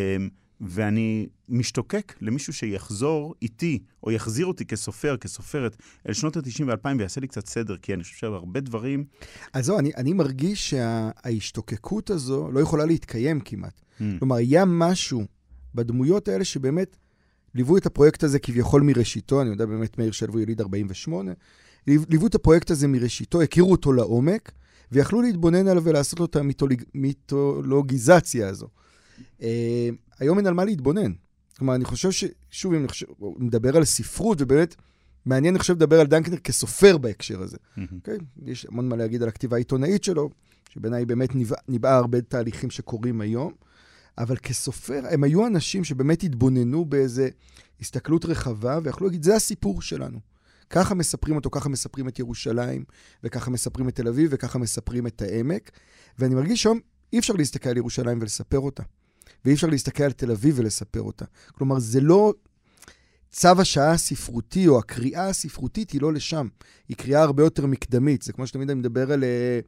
[0.62, 5.78] ואני משתוקק למישהו שיחזור איתי, או יחזיר אותי כסופר, כסופרת,
[6.10, 9.06] אל שנות ה-90 וה-2000 ויעשה לי קצת סדר, כי אני חושב שהרבה דברים...
[9.54, 13.82] אז זהו, אני, אני מרגיש שההשתוקקות הזו לא יכולה להתקיים כמעט.
[14.00, 15.26] Mm, כלומר, היה משהו
[15.76, 16.98] בדמויות האלה שבאמת
[17.56, 21.36] ליוו את הפרויקט הזה כביכול מראשיתו, אני יודע באמת, מאיר שלו יליד 48, ליו-
[21.88, 24.52] ליוו את הפרויקט הזה מראשיתו, הכירו אותו לעומק,
[24.92, 28.68] ויכלו להתבונן עליו ולעשות לו את המיתולוג- המיתולוגיזציה הזו.
[29.42, 31.12] אה, היום אין על מה להתבונן.
[31.58, 32.26] כלומר, אני חושב ש...
[32.52, 32.86] שוב, אם
[33.38, 34.76] מדבר על ספרות, ובאמת
[35.26, 37.58] מעניין, אני חושב, לדבר על דנקנר כסופר בהקשר הזה.
[37.78, 37.88] מהמם.
[37.96, 38.18] אוקיי?
[38.46, 40.30] יש המון מה להגיד על הכתיבה העיתונאית שלו,
[40.70, 43.54] שבעיניי באמת ניבאה, ניבאה הרבה תהליכים שקורים היום,
[44.18, 47.30] אבל כסופר, הם היו אנשים שבאמת התבוננו באיזה
[47.82, 50.33] הסתכלות רחבה, ויכלו להגיד, זה הסיפור שלנו.
[50.70, 52.84] ככה מספרים אותו, ככה מספרים את ירושלים,
[53.24, 55.72] וככה מספרים את תל אביב, וככה מספרים את העמק.
[56.20, 56.80] ואני מרגיש שהיום
[57.14, 58.84] אי אפשר להסתכל על ירושלים ולספר אותה.
[59.46, 61.26] ואי אפשר להסתכל על תל אביב ולספר אותה.
[61.52, 62.34] כלומר, זה לא...
[63.32, 66.48] צו השעה הספרותי, או הקריאה הספרותית, היא לא לשם.
[66.90, 68.22] היא קריאה הרבה יותר מקדמית.
[68.22, 69.24] זה כמו שתמיד אני מדבר על...
[69.24, 69.60] אה,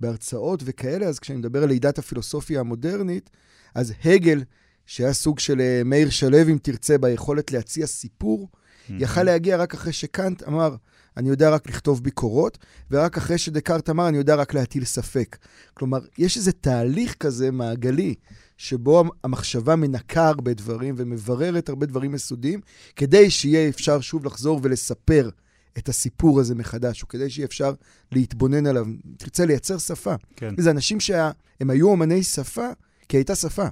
[0.00, 3.30] בהרצאות וכאלה, אז כשאני מדבר על לידת הפילוסופיה המודרנית,
[3.74, 4.44] אז הגל,
[4.86, 8.48] שהיה סוג של אה, מאיר שלו, אם תרצה, ביכולת להציע סיפור,
[8.88, 10.76] יכל להגיע רק אחרי שקאנט אמר,
[11.16, 12.58] אני יודע רק לכתוב ביקורות,
[12.90, 15.36] ורק אחרי שדקארט אמר, אני יודע רק להטיל ספק.
[15.74, 18.14] כלומר, יש איזה תהליך כזה מעגלי,
[18.56, 22.60] שבו המחשבה מנקה הרבה דברים ומבררת הרבה דברים יסודיים,
[22.96, 25.30] כדי שיהיה אפשר שוב לחזור ולספר
[25.78, 27.72] את הסיפור הזה מחדש, או כדי שיהיה אפשר
[28.12, 28.86] להתבונן עליו.
[29.16, 30.14] תרצה לייצר שפה.
[30.36, 30.54] כן.
[30.58, 32.68] וזה אנשים שהם היו אומני שפה,
[33.08, 33.66] כי הייתה שפה.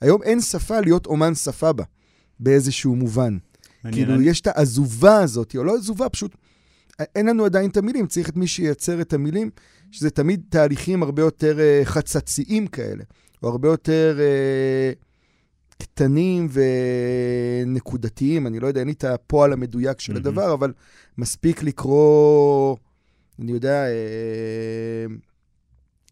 [0.00, 1.84] היום אין שפה להיות אומן שפה בה,
[2.40, 3.38] באיזשהו מובן.
[3.92, 6.34] כאילו, אני- יש את העזובה הזאת, או לא עזובה, פשוט
[7.16, 9.50] אין לנו עדיין את המילים, צריך את מי שייצר את המילים,
[9.90, 13.04] שזה תמיד תהליכים הרבה יותר uh, חצציים כאלה,
[13.42, 16.48] או הרבה יותר uh, קטנים
[17.66, 18.46] ונקודתיים.
[18.46, 20.26] אני לא יודע, אין לי את הפועל המדויק של מהמם.
[20.26, 20.72] הדבר, אבל
[21.18, 22.76] מספיק לקרוא,
[23.40, 25.12] אני יודע, uh,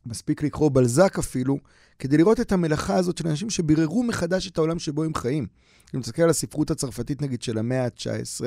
[0.06, 1.58] מספיק לקרוא בלזק אפילו,
[2.00, 5.46] כדי לראות את המלאכה הזאת של אנשים שביררו מחדש את העולם שבו הם חיים.
[5.94, 8.44] אם מסתכל על הספרות הצרפתית, נגיד, של המאה ה-19,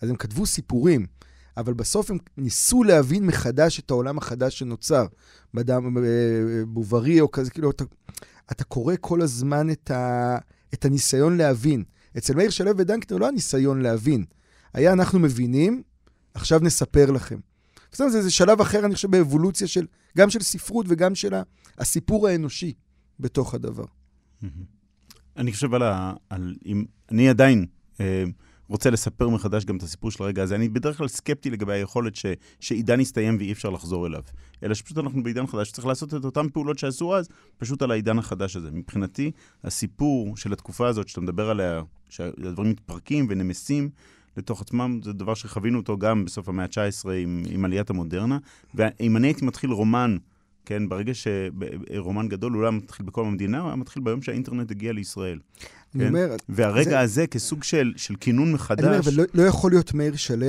[0.00, 1.06] אז הם כתבו סיפורים,
[1.56, 5.06] אבל בסוף הם ניסו להבין מחדש את העולם החדש שנוצר.
[5.54, 6.02] בדם אה,
[6.66, 7.84] בוברי או כזה, כאילו, אתה,
[8.52, 10.38] אתה קורא כל הזמן את, ה,
[10.74, 11.84] את הניסיון להבין.
[12.18, 14.24] אצל מאיר שלו ודנקנר לא הניסיון להבין.
[14.74, 15.82] היה אנחנו מבינים,
[16.34, 17.38] עכשיו נספר לכם.
[17.92, 21.34] בסדר, זה, זה שלב אחר, אני חושב, באבולוציה של, גם של ספרות וגם של
[21.78, 22.72] הסיפור האנושי
[23.20, 23.84] בתוך הדבר.
[25.36, 26.12] אני חושב על ה...
[26.30, 26.84] על אם...
[27.10, 27.66] אני עדיין
[28.00, 28.24] אה,
[28.68, 30.54] רוצה לספר מחדש גם את הסיפור של הרגע הזה.
[30.54, 32.26] אני בדרך כלל סקפטי לגבי היכולת ש...
[32.60, 34.22] שעידן יסתיים ואי אפשר לחזור אליו.
[34.62, 38.18] אלא שפשוט אנחנו בעידן חדש, צריך לעשות את אותן פעולות שעשו אז, פשוט על העידן
[38.18, 38.70] החדש הזה.
[38.70, 39.30] מבחינתי,
[39.64, 43.90] הסיפור של התקופה הזאת, שאתה מדבר עליה, שהדברים מתפרקים ונמסים
[44.36, 48.38] לתוך עצמם, זה דבר שחווינו אותו גם בסוף המאה ה-19 עם, עם עליית המודרנה.
[48.74, 50.16] ואם אני הייתי מתחיל רומן,
[50.66, 54.70] כן, ברגע שרומן גדול, הוא לא היה מתחיל בכל המדינה, הוא היה מתחיל ביום שהאינטרנט
[54.70, 55.38] הגיע לישראל.
[55.94, 56.08] אני כן.
[56.08, 58.84] אומר, והרגע זה- הזה, כסוג של, של כינון מחדש...
[58.84, 60.46] אני אומר, אבל לא, לא יכול להיות מאיר שלו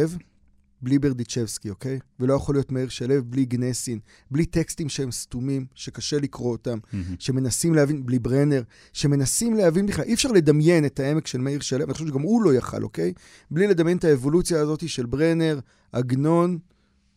[0.82, 2.00] בלי ברדיצ'בסקי, אוקיי?
[2.20, 4.00] ולא יכול להיות מאיר שלו בלי גנסין,
[4.32, 7.16] בלי טקסטים שהם סתומים, שקשה לקרוא אותם, מהמם.
[7.20, 8.62] שמנסים להבין, בלי ברנר,
[8.94, 12.44] שמנסים להבין בכלל, אי אפשר לדמיין את העמק של מאיר שלו, אני חושב שגם הוא
[12.44, 13.14] לא יכל, אוקיי?
[13.52, 15.60] בלי לדמיין את האבולוציה הזאת של ברנר,
[15.92, 16.58] עגנון,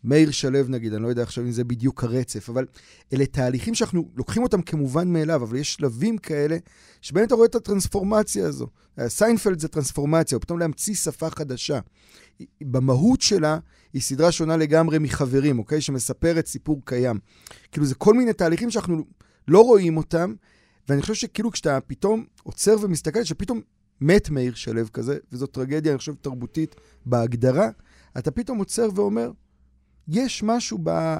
[0.04, 2.66] מאיר שלו נגיד, אני לא יודע עכשיו אם זה בדיוק הרצף, אבל
[3.12, 6.56] אלה תהליכים שאנחנו לוקחים אותם כמובן מאליו, אבל יש שלבים כאלה
[7.00, 8.66] שבאמת אתה רואה את הטרנספורמציה הזו.
[9.06, 11.78] סיינפלד זה טרנספורמציה, או פתאום להמציא שפה חדשה.
[12.60, 13.58] במהות שלה,
[13.92, 15.80] היא סדרה שונה לגמרי מחברים, אוקיי?
[15.80, 17.18] שמספרת סיפור קיים.
[17.72, 19.04] כאילו, זה כל מיני תהליכים שאנחנו
[19.48, 20.34] לא רואים אותם,
[20.88, 23.60] ואני חושב שכאילו כשאתה פתאום עוצר ומסתכל, שפתאום
[24.00, 27.68] מת מאיר שלו כזה, וזו טרגדיה, אני חושב, תרבותית בהגדרה,
[28.18, 29.30] אתה פתאום עוצר ואומר,
[30.12, 31.16] יש משהו ב...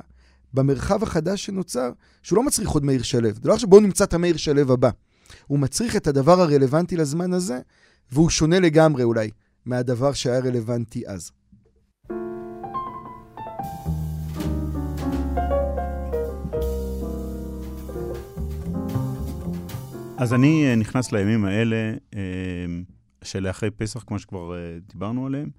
[0.54, 1.90] במרחב החדש שנוצר,
[2.22, 3.30] שהוא לא מצריך עוד מאיר שלו.
[3.32, 4.90] זה לא עכשיו בואו נמצא את המאיר שלו הבא.
[5.46, 7.60] הוא מצריך את הדבר הרלוונטי לזמן הזה,
[8.12, 9.30] והוא שונה לגמרי אולי
[9.66, 11.30] מהדבר שהיה רלוונטי אז.
[20.16, 21.94] אז אני נכנס לימים האלה,
[23.22, 24.54] של אחרי פסח, כמו שכבר
[24.92, 25.50] דיברנו עליהם,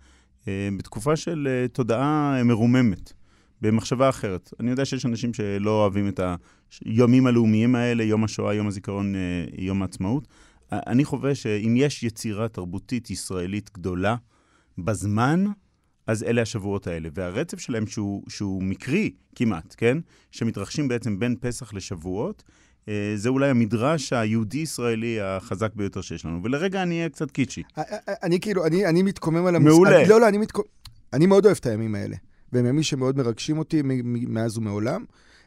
[0.77, 3.13] בתקופה של תודעה מרוממת.
[3.61, 4.53] במחשבה אחרת.
[4.59, 6.19] אני יודע שיש אנשים שלא אוהבים את
[6.85, 10.27] היומים הלאומיים האלה, יום השואה, יום הזיכרון, אה, יום העצמאות.
[10.71, 14.15] אני חווה שאם יש יצירה תרבותית ישראלית גדולה
[14.77, 15.45] בזמן,
[16.07, 17.09] אז אלה השבועות האלה.
[17.13, 19.97] והרצף שלהם, שהוא, שהוא מקרי כמעט, כן?
[20.31, 22.43] שמתרחשים בעצם בין פסח לשבועות,
[22.87, 26.43] אה, זה אולי המדרש היהודי-ישראלי החזק ביותר שיש לנו.
[26.43, 27.63] ולרגע אני אהיה קצת קיצ'י.
[28.23, 29.67] אני כאילו, אני, אני מתקומם על המס...
[29.67, 30.07] מעולה.
[30.07, 30.67] לא, לא, אני מתקומם...
[31.13, 32.15] אני מאוד אוהב את הימים האלה.
[32.53, 35.05] והם ימים שמאוד מרגשים אותי מאז ומעולם,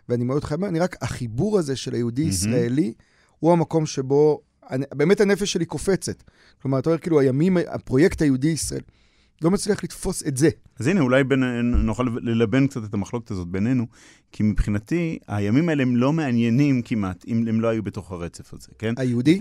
[0.09, 3.35] ואני מאוד חייב, אני רק, החיבור הזה של היהודי-ישראלי, mm-hmm.
[3.39, 4.41] הוא המקום שבו,
[4.71, 6.23] אני, באמת הנפש שלי קופצת.
[6.63, 8.81] כלומר, אתה אומר, כאילו, הימים, הפרויקט היהודי-ישראל,
[9.43, 10.49] לא מצליח לתפוס את זה.
[10.81, 13.87] אז הנה, אולי בין, נוכל ללבן קצת את המחלוקת הזאת בינינו,
[14.33, 18.69] כי מבחינתי, הימים האלה הם לא מעניינים כמעט, אם הם לא היו בתוך הרצף הזה,
[18.79, 18.95] כן?
[18.97, 19.41] היהודי?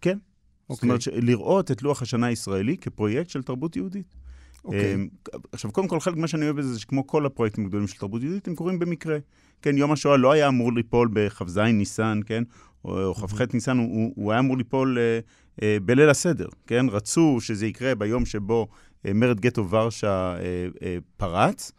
[0.00, 0.18] כן.
[0.18, 0.74] Okay.
[0.74, 1.20] זאת אומרת, אוקיי.
[1.20, 4.14] לראות את לוח השנה הישראלי כפרויקט של תרבות יהודית.
[4.58, 4.64] Okay.
[4.64, 4.94] אוקיי.
[4.94, 5.08] אמ,
[5.52, 8.22] עכשיו, קודם כל, חלק ממה שאני אוהב בזה, זה שכמו כל הפרויקטים הגדולים של תרבות
[8.22, 9.18] יהודית, הם קורים במקרה.
[9.62, 12.42] כן, יום השואה לא היה אמור ליפול בכ"ז ניסן, כן?
[12.84, 15.18] או, כ"ח ניסן, הוא, הוא היה אמור ליפול אה,
[15.62, 16.86] אה, בליל הסדר, כן?
[16.90, 18.68] רצו שזה יקרה ביום שבו
[19.06, 21.72] אה, מרד גטו ורשה אה, אה, פרץ.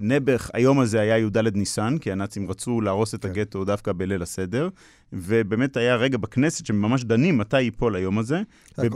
[0.00, 3.28] נעבך, היום הזה היה י"ד ניסן, כי הנאצים רצו להרוס את כן.
[3.28, 4.68] הגטו דווקא בליל הסדר,
[5.12, 8.42] ובאמת היה רגע בכנסת שממש דנים מתי ייפול היום הזה.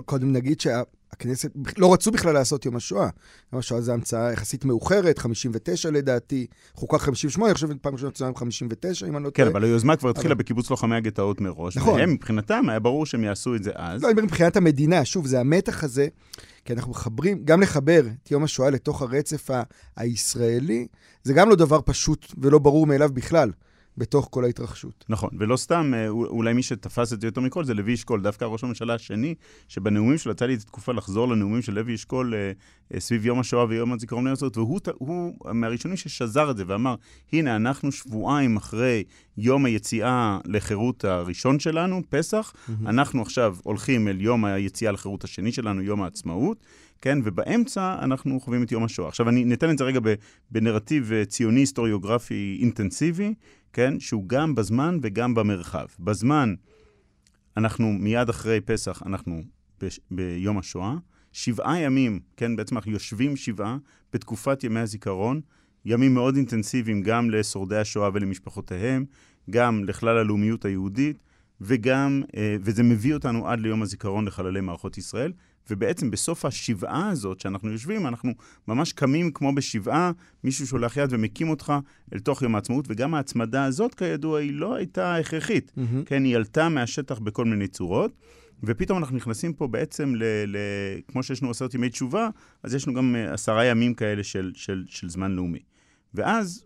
[0.05, 0.81] קודם נגיד שה...
[1.13, 3.09] הכנסת, לא רצו בכלל לעשות יום השואה.
[3.53, 8.35] יום השואה זו המצאה יחסית מאוחרת, 59 לדעתי, חוקה 58, אני חושב פעם ראשונה צוין
[8.35, 9.49] 59, אם אני לא טועה.
[9.49, 10.39] כן, אבל היוזמה כבר התחילה אבל...
[10.39, 11.77] בקיבוץ לוחמי הגטאות מראש.
[11.77, 12.01] נכון.
[12.01, 14.03] והם, מבחינתם, היה ברור שהם יעשו את זה אז.
[14.03, 16.09] לא, אני אומר מבחינת המדינה, שוב, זה המתח הזה,
[16.65, 19.51] כי אנחנו מחברים, גם לחבר את יום השואה לתוך הרצף
[19.97, 20.87] הישראלי,
[21.23, 23.51] זה גם לא דבר פשוט ולא ברור מאליו בכלל.
[23.99, 25.05] בתוך כל ההתרחשות.
[25.09, 28.45] נכון, ולא סתם, אה, אולי מי שתפס את זה יותר מכל זה לוי אשכול, דווקא
[28.45, 29.35] ראש הממשלה השני,
[29.69, 32.53] שבנאומים שלו, יצא לי את התקופה לחזור לנאומים של לוי אשכול אה,
[32.95, 36.95] אה, סביב יום השואה ויום הזיכרון לארצות, והוא הוא מהראשונים ששזר את זה ואמר,
[37.33, 39.05] הנה, אנחנו שבועיים אחרי
[39.39, 42.89] יום היציאה לחירות הראשון שלנו, פסח, mm-hmm.
[42.89, 46.65] אנחנו עכשיו הולכים אל יום היציאה לחירות השני שלנו, יום העצמאות.
[47.01, 47.19] כן?
[47.25, 49.09] ובאמצע אנחנו חווים את יום השואה.
[49.09, 50.01] עכשיו, אני ניתן את זה רגע
[50.51, 53.35] בנרטיב ציוני היסטוריוגרפי אינטנסיבי,
[53.73, 54.01] כן?
[54.01, 55.87] שהוא גם בזמן וגם במרחב.
[56.01, 56.55] בזמן,
[57.57, 59.43] אנחנו מיד אחרי פסח, אנחנו
[59.83, 60.95] ב- ביום השואה.
[61.33, 63.77] שבעה ימים, כן, בעצם אנחנו יושבים שבעה
[64.13, 65.41] בתקופת ימי הזיכרון,
[65.85, 69.05] ימים מאוד אינטנסיביים גם לשורדי השואה ולמשפחותיהם,
[69.51, 71.19] גם לכלל הלאומיות היהודית,
[71.61, 75.33] וגם, אה, וזה מביא אותנו עד ליום הזיכרון לחללי מערכות ישראל,
[75.71, 78.33] ובעצם בסוף השבעה הזאת שאנחנו יושבים, אנחנו
[78.69, 80.13] ממש קמים כמו בשבעה,
[80.45, 81.73] מישהו שולח יד ומקים אותך
[82.15, 85.73] אל תוך יום העצמאות, וגם ההצמדה הזאת, כידוע, היא לא הייתה הכרחית.
[85.77, 86.07] Mm-hmm.
[86.07, 88.13] כן, היא עלתה מהשטח בכל מיני צורות.
[88.63, 90.57] ופתאום אנחנו נכנסים פה בעצם, ל, ל,
[91.09, 92.29] כמו שיש לנו עשרת ימי תשובה,
[92.63, 95.59] אז יש לנו גם אה, עשרה ימים כאלה של, של, של זמן לאומי.
[96.15, 96.65] ואז,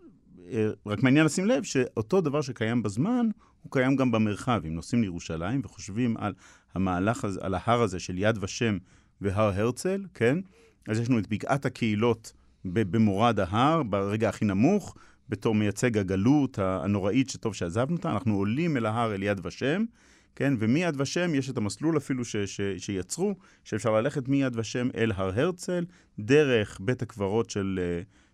[0.51, 3.27] אה, רק מעניין לשים לב שאותו דבר שקיים בזמן,
[3.61, 4.61] הוא קיים גם במרחב.
[4.67, 6.33] אם נוסעים לירושלים וחושבים על
[6.75, 8.77] המהלך הזה, על ההר הזה של יד ושם
[9.21, 10.37] והר הרצל, כן?
[10.87, 12.33] אז יש לנו את בקעת הקהילות
[12.65, 14.95] במורד ההר, ברגע הכי נמוך,
[15.29, 19.83] בתור מייצג הגלות הנוראית שטוב שעזבנו אותה, אנחנו עולים אל ההר אל יד ושם,
[20.35, 20.53] כן?
[20.59, 25.39] ומיד ושם יש את המסלול אפילו ש, ש, שיצרו, שאפשר ללכת מיד ושם אל הר
[25.39, 25.85] הרצל,
[26.19, 27.79] דרך בית הקברות של...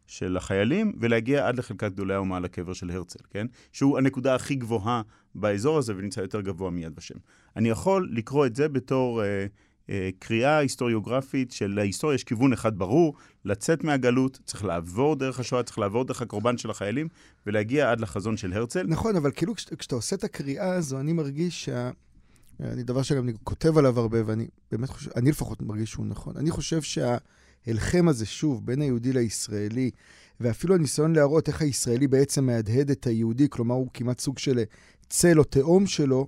[0.10, 3.48] של החיילים, ולהגיע עד לחלקת גדולי האומה לקבר של הרצל, כן?
[3.74, 5.02] שהוא הנקודה הכי גבוהה
[5.36, 7.16] באזור הזה ונמצא יותר גבוה מיד ושם.
[7.56, 9.46] אני יכול לקרוא את זה בתור אה,
[9.90, 13.14] אה, קריאה היסטוריוגרפית של ההיסטוריה, יש כיוון אחד ברור,
[13.46, 17.08] לצאת מהגלות, צריך לעבור דרך השואה, צריך לעבור דרך הקורבן של החיילים,
[17.48, 18.88] ולהגיע עד לחזון של הרצל.
[18.88, 21.92] נכון, אבל כאילו כשאתה, כשאתה עושה את הקריאה הזו, אני מרגיש שה...
[22.60, 26.38] אני דבר שגם אני כותב עליו הרבה, ואני באמת חושב, אני לפחות מרגיש שהוא נכון.
[26.38, 26.82] אני חושב
[27.66, 29.92] שההלחם הזה, שוב, בין היהודי לישראלי,
[30.40, 34.60] ואפילו הניסיון להראות איך הישראלי בעצם מהדהד את היהודי, כלומר הוא כמעט סוג של
[35.10, 36.28] צל או תאום שלו,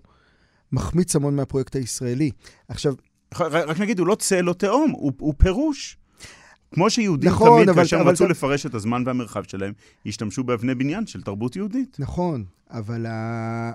[0.72, 2.32] מחמיץ המון מהפרויקט הישראלי.
[2.68, 2.94] עכשיו...
[3.40, 5.98] רק נגיד, הוא לא צל או תאום, הוא, הוא פירוש.
[6.74, 8.32] כמו שיהודים נכון, תמיד, אבל, כאשר הם רצו אתה...
[8.32, 9.74] לפרש את הזמן והמרחב שלהם,
[10.06, 11.98] השתמשו באבני בניין של תרבות יהודית.
[12.00, 13.72] נכון, אבל ה...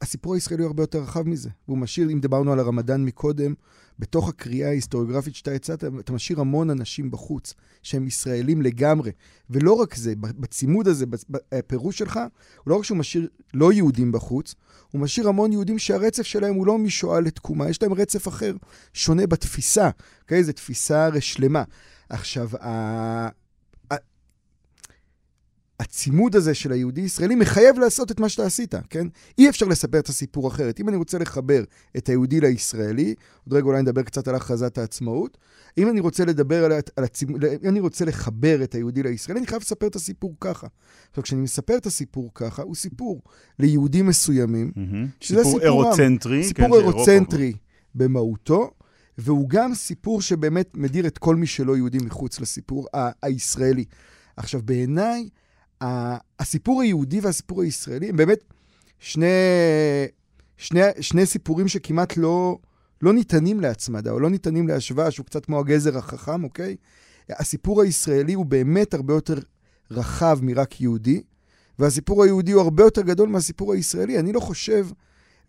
[0.00, 1.50] הסיפור הישראלי הוא הרבה יותר רחב מזה.
[1.68, 3.54] והוא משאיר, אם דיברנו על הרמדאן מקודם,
[3.98, 9.10] בתוך הקריאה ההיסטוריוגרפית שאתה הצעת, אתה משאיר המון אנשים בחוץ, שהם ישראלים לגמרי.
[9.50, 14.54] ולא רק זה, בצימוד הזה, בפירוש שלך, הוא לא רק שהוא משאיר לא יהודים בחוץ,
[14.90, 18.56] הוא משאיר המון יהודים שהרצף שלהם הוא לא משואה לתקומה, יש להם רצף אחר,
[18.94, 19.90] שונה בתפיסה,
[20.22, 20.44] אוקיי?
[20.44, 21.64] זו תפיסה שלמה.
[22.08, 22.50] עכשיו.
[25.80, 29.06] הצימוד הזה של היהודי-ישראלי מחייב לעשות את מה שאתה עשית, כן?
[29.38, 30.80] אי אפשר לספר את הסיפור אחרת.
[30.80, 31.64] אם אני רוצה לחבר
[31.96, 33.14] את היהודי לישראלי,
[33.44, 35.38] עוד רגע אולי נדבר קצת על הכרזת העצמאות,
[35.78, 39.46] אם אני רוצה לדבר על, על הצימוד, אם אני רוצה לחבר את היהודי לישראלי, אני
[39.46, 40.66] חייב לספר את הסיפור ככה.
[41.10, 43.22] עכשיו, כשאני מספר את הסיפור ככה, הוא סיפור
[43.58, 45.06] ליהודים מסוימים, mm-hmm.
[45.20, 46.44] שזה סיפור אירוצנטרי.
[46.44, 47.52] סיפור כן, אירוצנטרי
[47.94, 48.70] במהותו.
[49.18, 53.84] והוא גם סיפור שבאמת מדיר את כל מי שלא יהודי מחוץ לסיפור ה- הישראלי.
[54.36, 55.28] עכשיו, בעיניי,
[56.40, 58.44] הסיפור היהודי והסיפור הישראלי הם באמת
[58.98, 59.26] שני,
[60.56, 62.58] שני, שני סיפורים שכמעט לא,
[63.02, 66.76] לא ניתנים להצמדה, או לא ניתנים להשוואה, שהוא קצת כמו הגזר החכם, אוקיי?
[67.28, 69.38] הסיפור הישראלי הוא באמת הרבה יותר
[69.90, 71.22] רחב מרק יהודי,
[71.78, 74.18] והסיפור היהודי הוא הרבה יותר גדול מהסיפור הישראלי.
[74.18, 74.86] אני לא חושב,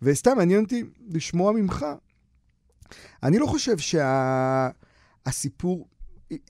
[0.02, 1.86] וסתם מעניין אותי לשמוע ממך,
[3.22, 3.76] אני לא חושב
[5.26, 5.88] שהסיפור,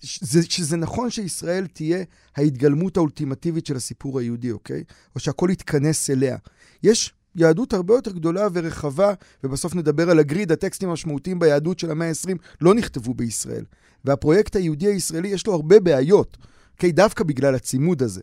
[0.02, 2.04] שזה, שזה נכון שישראל תהיה
[2.36, 4.84] ההתגלמות האולטימטיבית של הסיפור היהודי, אוקיי?
[5.14, 6.36] או שהכל יתכנס אליה.
[6.82, 9.12] יש יהדות הרבה יותר גדולה ורחבה,
[9.44, 13.64] ובסוף נדבר על הגריד, הטקסטים המשמעותיים ביהדות של המאה ה-20 לא נכתבו בישראל.
[14.04, 16.36] והפרויקט היהודי הישראלי יש לו הרבה בעיות,
[16.74, 16.92] אוקיי?
[16.92, 18.20] דווקא בגלל הצימוד הזה.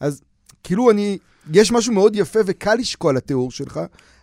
[0.00, 0.22] אז
[0.62, 1.18] כאילו אני,
[1.52, 3.80] יש משהו מאוד יפה וקל לשקוע לתיאור שלך,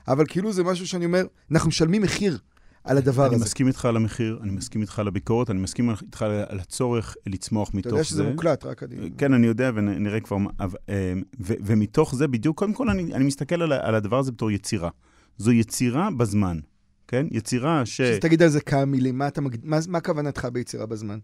[0.08, 2.38] אבל כאילו זה משהו שאני אומר, אנחנו משלמים מחיר
[2.84, 3.36] על הדבר אני הזה.
[3.36, 7.16] אני מסכים איתך על המחיר, אני מסכים איתך על הביקורת, אני מסכים איתך על הצורך
[7.28, 7.90] לצמוח מתוך זה.
[7.90, 8.30] אתה יודע שזה זה.
[8.30, 9.14] מוקלט, רק עדיין.
[9.18, 10.38] כן, אני יודע, ונראה כבר...
[10.90, 14.90] אה, ומתוך זה בדיוק, קודם כל אני, אני מסתכל על, על הדבר הזה בתור יצירה.
[15.38, 16.60] זו יצירה בזמן,
[17.08, 17.28] כן?
[17.32, 18.02] יצירה ש...
[18.02, 21.20] תגיד על זה כמה מילים, מה, אתה, מה, מה כוונתך ביצירה בזמן?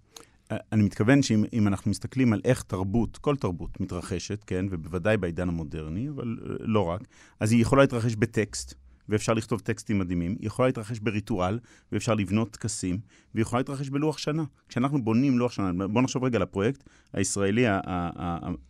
[0.51, 5.49] אה, אני מתכוון שאם אנחנו מסתכלים על איך תרבות, כל תרבות מתרחשת, כן, ובוודאי בעידן
[5.49, 7.01] המודרני, אבל אה, לא רק,
[7.39, 8.73] אז היא יכולה להתרחש בטקסט,
[9.09, 11.59] ואפשר לכתוב טקסטים מדהימים, היא יכולה להתרחש בריטואל,
[11.91, 12.99] ואפשר לבנות טקסים,
[13.33, 14.43] והיא יכולה להתרחש בלוח שנה.
[14.69, 17.65] כשאנחנו בונים לוח שנה, בואו נחשוב רגע על הפרויקט הישראלי,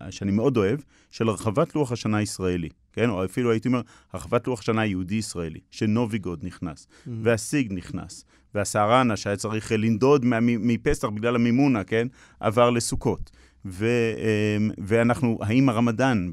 [0.09, 0.79] שאני מאוד אוהב,
[1.11, 3.09] של הרחבת לוח השנה הישראלי, כן?
[3.09, 3.81] או אפילו הייתי אומר,
[4.13, 7.09] הרחבת לוח השנה היהודי-ישראלי, שנוביגוד נכנס, mm-hmm.
[7.21, 12.07] והסיג נכנס, והסהרנה, שהיה צריך לנדוד מפסח בגלל המימונה, כן?
[12.39, 13.31] עבר לסוכות.
[13.65, 13.85] ו,
[14.17, 16.31] אמ, ואנחנו, האם הרמדאן,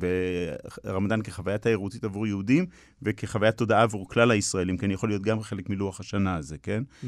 [0.84, 2.66] הרמדאן כחוויה תיירותית עבור יהודים
[3.02, 6.82] וכחוויית תודעה עבור כלל הישראלים, כן, יכול להיות גם חלק מלוח השנה הזה, כן?
[6.82, 7.06] Mm-hmm.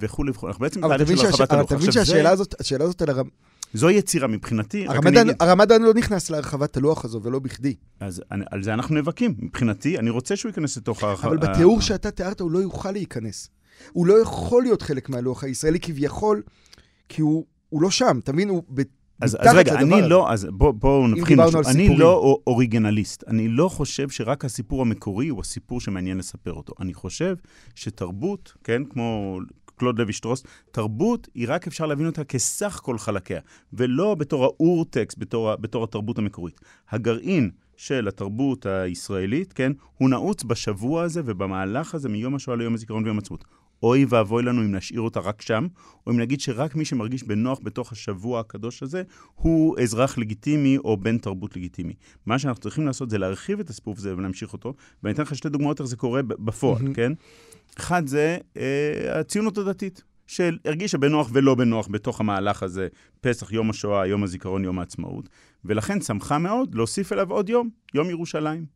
[0.00, 0.50] וכולי וכולי.
[0.50, 1.72] אנחנו בעצם בתהליך של הרחבת הלוח.
[1.72, 3.30] אבל תבין שהשאלה הזאת, השאלה הזאת על הרמדאן...
[3.74, 4.86] זו יצירה מבחינתי.
[4.88, 5.32] הרמדאן, אני...
[5.40, 7.74] הרמדאן לא נכנס להרחבת הלוח הזו, ולא בכדי.
[8.00, 9.34] אז אני, על זה אנחנו נאבקים.
[9.38, 11.28] מבחינתי, אני רוצה שהוא ייכנס לתוך הרחבה.
[11.28, 13.48] אבל בתיאור שאתה תיארת, הוא לא יוכל להיכנס.
[13.92, 16.42] הוא לא יכול להיות חלק מהלוח הישראלי כביכול,
[17.08, 18.48] כי הוא, הוא לא שם, אתה מבין?
[18.48, 18.62] הוא
[19.20, 21.60] אז, אז רגע, אני לא, אז בואו בוא נבחין משהו.
[21.66, 23.24] אני לא אוריגנליסט.
[23.28, 26.72] אני לא חושב שרק הסיפור המקורי הוא הסיפור שמעניין לספר אותו.
[26.80, 27.36] אני חושב
[27.74, 29.38] שתרבות, כן, כמו
[29.76, 33.40] קלוד לוי שטרוס, תרבות היא רק אפשר להבין אותה כסך כל חלקיה,
[33.72, 36.60] ולא בתור האורטקס, בתור, בתור התרבות המקורית.
[36.90, 43.04] הגרעין של התרבות הישראלית, כן, הוא נעוץ בשבוע הזה ובמהלך הזה מיום השואה ליום הזיכרון
[43.04, 43.44] ויום העצמאות.
[43.82, 45.66] אוי ואבוי לנו אם נשאיר אותה רק שם,
[46.06, 49.02] או אם נגיד שרק מי שמרגיש בנוח בתוך השבוע הקדוש הזה,
[49.34, 51.94] הוא אזרח לגיטימי או בן תרבות לגיטימי.
[52.26, 55.48] מה שאנחנו צריכים לעשות זה להרחיב את הסיפור הזה ולהמשיך אותו, ואני אתן לך שתי
[55.48, 56.94] דוגמאות איך זה קורה בפועל, mm-hmm.
[56.94, 57.12] כן?
[57.78, 60.02] אחד זה אה, הציונות הדתית.
[60.26, 62.88] שהרגישה בנוח ולא בנוח בתוך המהלך הזה,
[63.20, 65.28] פסח, יום השואה, יום הזיכרון, יום העצמאות,
[65.64, 68.66] ולכן שמחה מאוד להוסיף אליו עוד יום, יום ירושלים.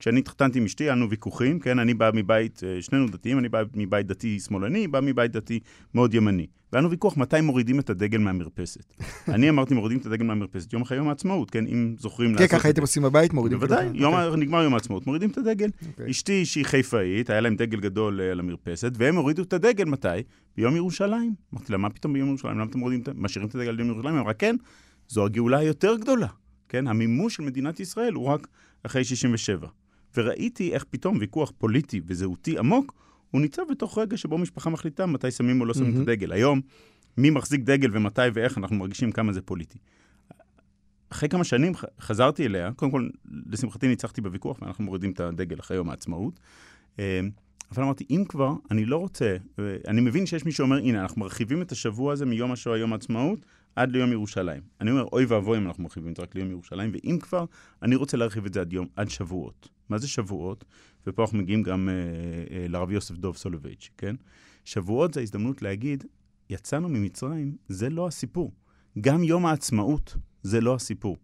[0.00, 1.78] כשאני התחתנתי עם אשתי, היה לנו ויכוחים, כן?
[1.78, 5.60] אני בא מבית, אה, שנינו דתיים, אני בא מבית דתי שמאלני, היא באה מבית דתי
[5.94, 6.46] מאוד ימני.
[6.72, 8.94] והיה לנו ויכוח מתי מורידים את הדגל מהמרפסת.
[9.34, 11.66] אני אמרתי, מורידים את הדגל מהמרפסת יום אחרי יום העצמאות, כן?
[11.66, 13.76] אם זוכרים כן, ככה הייתם עושים בבית, מורידים את הדגל.
[13.98, 15.70] בוודאי, נגמר יום העצמאות, מורידים את הדגל.
[15.86, 16.10] אוקיי.
[16.10, 20.08] אשתי, שהיא חיפאית, היה להם דגל גדול אה, על המרפסת, והם הורידו את הדגל מתי?
[20.56, 21.34] ביום ירושלים.
[21.54, 22.58] אמרתי לה, מה פתאום ביום ירושלים?
[22.58, 24.14] למה אתם מורידים, משאירים את הדגל ביום ירושלים?
[24.14, 24.56] היא אמרה, כן,
[25.08, 26.28] זו הגאולה היותר גדולה.
[26.68, 28.46] כן, המימוש של מדינת ישראל הוא רק
[28.82, 29.66] אחרי 67.
[30.16, 32.94] וראיתי איך פתאום ויכוח פוליטי וזהותי עמוק,
[33.30, 36.02] הוא ניצב בתוך רגע שבו משפחה מחליטה מתי שמים או לא שמים mm-hmm.
[36.02, 36.32] את הדגל.
[36.32, 36.60] היום,
[37.16, 39.78] מי מחזיק דגל ומתי ואיך, אנחנו מרגישים כמה זה פוליטי.
[41.10, 43.08] אחרי כמה שנים חזרתי אליה, קודם כל,
[43.46, 46.40] לשמחתי ניצחתי בוויכוח, ואנחנו מורידים את הדגל אחרי יום העצמאות.
[46.98, 47.20] אה,
[47.72, 49.36] אבל אמרתי, אם כבר, אני לא רוצה,
[49.88, 53.46] אני מבין שיש מי שאומר, הנה, אנחנו מרחיבים את השבוע הזה מיום השואה, יום העצמאות,
[53.76, 54.62] עד ליום ירושלים.
[54.80, 57.44] אני אומר, אוי ואבוי אם אנחנו מרחיבים את זה רק ליום ירושלים, ואם כבר,
[57.82, 59.68] אני רוצה להרחיב את זה עד יום, עד שבועות.
[59.90, 60.64] מה זה שבועות?
[61.06, 61.94] ופה אנחנו מגיעים גם אה,
[62.56, 64.16] אה, לרב יוסף דוב סולובייץ', כן?
[64.64, 66.04] שבועות זה הזדמנות להגיד,
[66.50, 68.52] יצאנו ממצרים, זה לא הסיפור.
[69.00, 71.16] גם יום העצמאות זה לא הסיפור.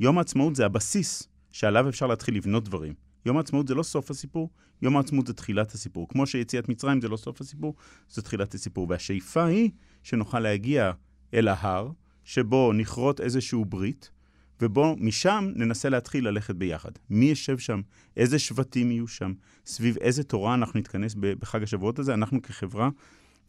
[0.00, 2.94] יום העצמאות זה הבסיס שעליו אפשר להתחיל לבנות דברים.
[3.26, 4.50] יום העצמאות זה לא סוף הסיפור,
[4.82, 6.08] יום העצמאות זה תחילת הסיפור.
[6.08, 7.74] כמו שיציאת מצרים זה לא סוף הסיפור,
[8.08, 8.86] זה תחילת הסיפור.
[8.90, 9.70] והשאיפה היא
[10.02, 10.92] שנוכל להגיע
[11.34, 11.90] אל ההר,
[12.24, 14.10] שבו נכרות איזשהו ברית,
[14.62, 16.90] ובואו משם ננסה להתחיל ללכת ביחד.
[17.10, 17.80] מי יושב שם?
[18.16, 19.32] איזה שבטים יהיו שם?
[19.66, 22.14] סביב איזה תורה אנחנו נתכנס בחג השבועות הזה?
[22.14, 22.88] אנחנו כחברה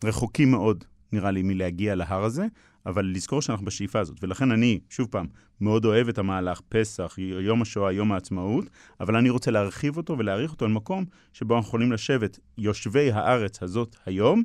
[0.03, 2.45] רחוקים מאוד, נראה לי, מלהגיע להר הזה,
[2.85, 4.23] אבל לזכור שאנחנו בשאיפה הזאת.
[4.23, 5.27] ולכן אני, שוב פעם,
[5.61, 8.65] מאוד אוהב את המהלך פסח, יום השואה, יום העצמאות,
[8.99, 13.95] אבל אני רוצה להרחיב אותו ולהעריך אותו למקום שבו אנחנו יכולים לשבת, יושבי הארץ הזאת
[14.05, 14.43] היום,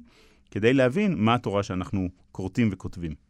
[0.51, 3.30] כדי להבין מה התורה שאנחנו כורתים וכותבים.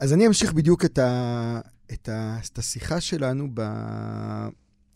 [0.00, 1.60] אז אני אמשיך בדיוק את, ה,
[1.92, 3.62] את, ה, את השיחה שלנו ב,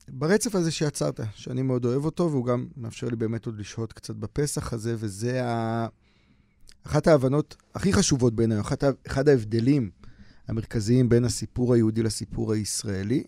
[0.08, 4.16] ברצף הזה שיצרת, שאני מאוד אוהב אותו, והוא גם מאפשר לי באמת עוד לשהות קצת
[4.16, 5.86] בפסח הזה, וזה ה...
[6.86, 8.60] אחת ההבנות הכי חשובות בעיניי,
[9.06, 9.90] אחד ההבדלים
[10.48, 13.24] המרכזיים בין הסיפור היהודי לסיפור הישראלי,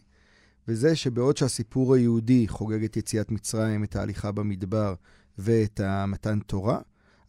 [0.68, 4.94] וזה שבעוד שהסיפור היהודי חוגג את יציאת מצרים, את ההליכה במדבר
[5.38, 6.78] ואת המתן תורה,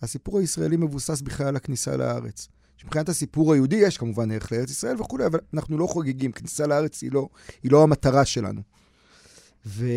[0.01, 2.47] הסיפור הישראלי מבוסס בכלל על הכניסה לארץ.
[2.77, 7.01] שמבחינת הסיפור היהודי יש כמובן ערך לארץ ישראל וכולי, אבל אנחנו לא חוגגים, כניסה לארץ
[7.01, 7.29] היא לא,
[7.63, 8.61] היא לא המטרה שלנו.
[9.65, 9.89] ולמה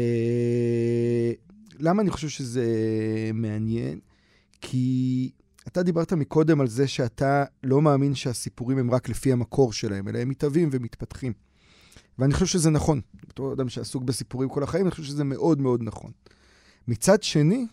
[2.03, 2.67] אני חושב שזה
[3.35, 4.01] מעניין?
[4.61, 5.31] כי
[5.69, 10.19] אתה דיברת מקודם על זה שאתה לא מאמין שהסיפורים הם רק לפי המקור שלהם, אלא
[10.19, 11.33] הם מתהווים ומתפתחים.
[12.19, 13.01] ואני חושב שזה נכון.
[13.29, 16.11] בתור אדם שעסוק בסיפורים כל החיים, אני חושב שזה מאוד מאוד נכון.
[16.89, 17.67] מצד שני,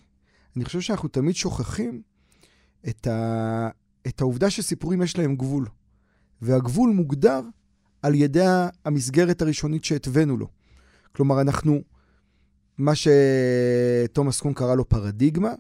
[0.56, 2.02] אני חושב שאנחנו תמיד שוכחים
[2.88, 3.70] את, ה...
[4.08, 5.68] את העובדה שסיפורים יש להם גבול.
[6.42, 7.42] והגבול מוגדר
[8.02, 8.46] על ידי
[8.86, 10.48] המסגרת הראשונית שהתווינו לו.
[11.16, 11.82] כלומר, אנחנו,
[12.78, 15.54] מה שתומאס קון קרא לו פרדיגמה,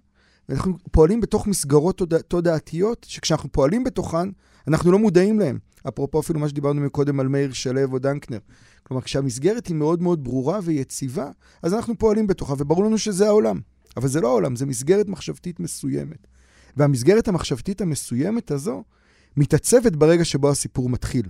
[0.49, 4.29] ואנחנו פועלים בתוך מסגרות תודע, תודעתיות, שכשאנחנו פועלים בתוכן,
[4.67, 5.57] אנחנו לא מודעים להן.
[5.87, 8.39] אפרופו אפילו מה שדיברנו מקודם על מאיר שלו או דנקנר.
[8.83, 11.29] כלומר, כשהמסגרת היא מאוד מאוד ברורה ויציבה,
[11.63, 13.59] אז אנחנו פועלים בתוכה, וברור לנו שזה העולם.
[13.97, 16.27] אבל זה לא העולם, זה מסגרת מחשבתית מסוימת.
[16.77, 18.83] והמסגרת המחשבתית המסוימת הזו
[19.37, 21.27] מתעצבת ברגע שבו הסיפור מתחיל.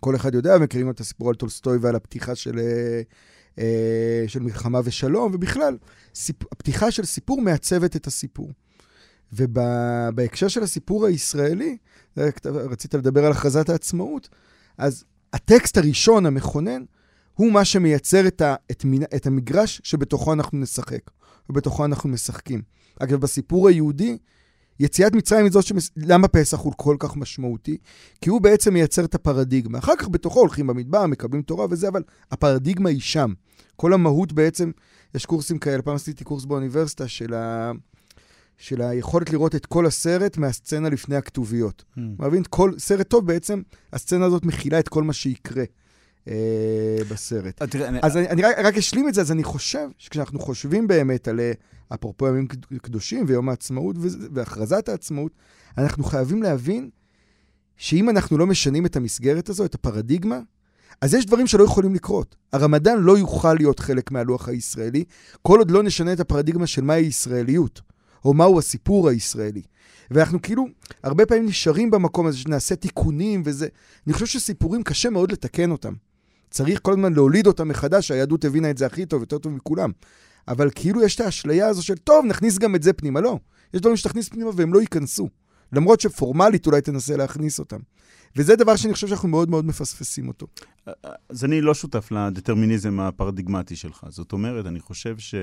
[0.00, 3.02] כל אחד יודע, מכירים את הסיפור על טולסטוי ועל הפתיחה של, אה,
[3.58, 5.76] אה, של מלחמה ושלום, ובכלל,
[6.14, 8.50] סיפ, הפתיחה של סיפור מעצבת את הסיפור.
[9.32, 11.76] ובהקשר של הסיפור הישראלי,
[12.46, 14.28] רצית לדבר על הכרזת העצמאות,
[14.78, 16.82] אז הטקסט הראשון, המכונן,
[17.34, 21.10] הוא מה שמייצר את, ה, את, מינה, את המגרש שבתוכו אנחנו נשחק,
[21.50, 22.62] ובתוכו אנחנו משחקים.
[23.00, 24.18] אגב, בסיפור היהודי,
[24.80, 25.90] יציאת מצרים היא זאת שמס...
[25.96, 27.76] למה פסח הוא כל כך משמעותי?
[28.20, 29.78] כי הוא בעצם מייצר את הפרדיגמה.
[29.78, 33.32] אחר כך בתוכו הולכים במדבר, מקבלים תורה וזה, אבל הפרדיגמה היא שם.
[33.76, 34.70] כל המהות בעצם,
[35.14, 37.72] יש קורסים כאלה, פעם עשיתי קורס באוניברסיטה של, ה...
[38.58, 41.84] של היכולת לראות את כל הסרט מהסצנה לפני הכתוביות.
[41.96, 42.00] Mm.
[42.18, 42.42] מבין?
[42.50, 43.62] כל סרט טוב בעצם,
[43.92, 45.64] הסצנה הזאת מכילה את כל מה שיקרה.
[46.28, 47.62] אה, בסרט.
[47.62, 51.52] תראה, אז אני, רק אשלים את זה, אז אני חושב שכשאנחנו חושבים באמת על, אה,
[51.94, 52.46] אפרופו ימים
[52.82, 53.96] קדושים ויום העצמאות
[54.32, 55.32] והכרזת העצמאות,
[55.78, 56.90] אנחנו חייבים להבין
[57.76, 60.40] שאם אנחנו לא משנים את המסגרת הזו, את הפרדיגמה,
[61.00, 62.36] אז יש דברים שלא יכולים לקרות.
[62.52, 65.04] הרמדאן לא יוכל להיות חלק מהלוח הישראלי,
[65.42, 67.80] כל עוד לא נשנה את הפרדיגמה של מהי ישראליות,
[68.24, 69.62] או מהו הסיפור הישראלי.
[70.10, 70.66] ואנחנו כאילו,
[71.02, 73.66] הרבה פעמים נשארים במקום הזה שנעשה תיקונים וזה.
[74.06, 75.92] אני חושב שסיפורים קשה מאוד לתקן אותם.
[76.52, 79.90] צריך כל הזמן להוליד אותם מחדש, היהדות הבינה את זה הכי טוב, יותר טוב מכולם.
[80.48, 83.20] אבל כאילו יש את האשליה הזו של, טוב, נכניס גם את זה פנימה.
[83.20, 83.38] לא,
[83.74, 85.28] יש דברים שתכניס פנימה והם לא ייכנסו.
[85.72, 87.78] למרות שפורמלית אולי תנסה להכניס אותם.
[88.36, 90.46] וזה דבר שאני חושב שאנחנו מאוד מאוד מפספסים אותו.
[91.28, 94.04] אז אני לא שותף לדטרמיניזם הפרדיגמטי שלך.
[94.08, 95.34] זאת אומרת, אני חושב ש...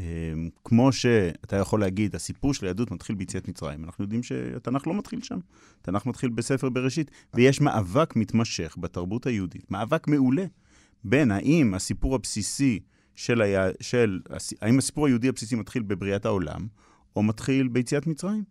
[0.00, 4.98] אמ, כמו שאתה יכול להגיד, הסיפור של היהדות מתחיל ביציאת מצרים, אנחנו יודעים שהתנ"ך לא
[4.98, 5.38] מתחיל שם.
[5.80, 10.44] התנ"ך מתחיל בספר בראשית, ויש מאבק מתמשך בתרבות היהודית, מאבק מעולה,
[11.04, 12.80] בין האם הסיפור הבסיסי
[13.16, 14.20] של, היה, של
[14.60, 16.66] האם הסיפור היהודי הבסיסי מתחיל בבריאת העולם,
[17.16, 18.44] או מתחיל ביציאת מצרים.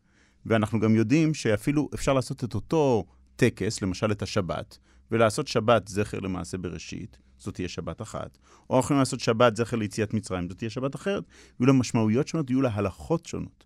[0.45, 4.77] ואנחנו גם יודעים שאפילו אפשר לעשות את אותו טקס, למשל את השבת,
[5.11, 8.37] ולעשות שבת זכר למעשה בראשית, זאת תהיה שבת אחת.
[8.69, 11.23] או יכולים לעשות שבת זכר ליציאת מצרים, זאת תהיה שבת אחרת.
[11.59, 13.65] יהיו לה משמעויות שונות, יהיו לה הלכות שונות.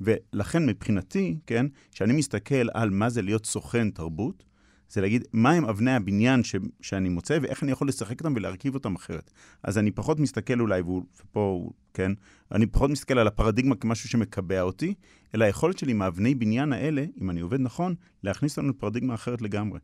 [0.00, 4.44] ולכן מבחינתי, כן, כשאני מסתכל על מה זה להיות סוכן תרבות,
[4.88, 8.94] זה להגיד מהם אבני הבניין ש, שאני מוצא ואיך אני יכול לשחק אותם ולהרכיב אותם
[8.94, 9.30] אחרת.
[9.62, 10.82] אז אני פחות מסתכל אולי,
[11.20, 12.12] ופה, כן,
[12.52, 14.94] אני פחות מסתכל על הפרדיגמה כמשהו שמקבע אותי,
[15.34, 19.78] אלא היכולת שלי מאבני בניין האלה, אם אני עובד נכון, להכניס אותנו לפרדיגמה אחרת לגמרי.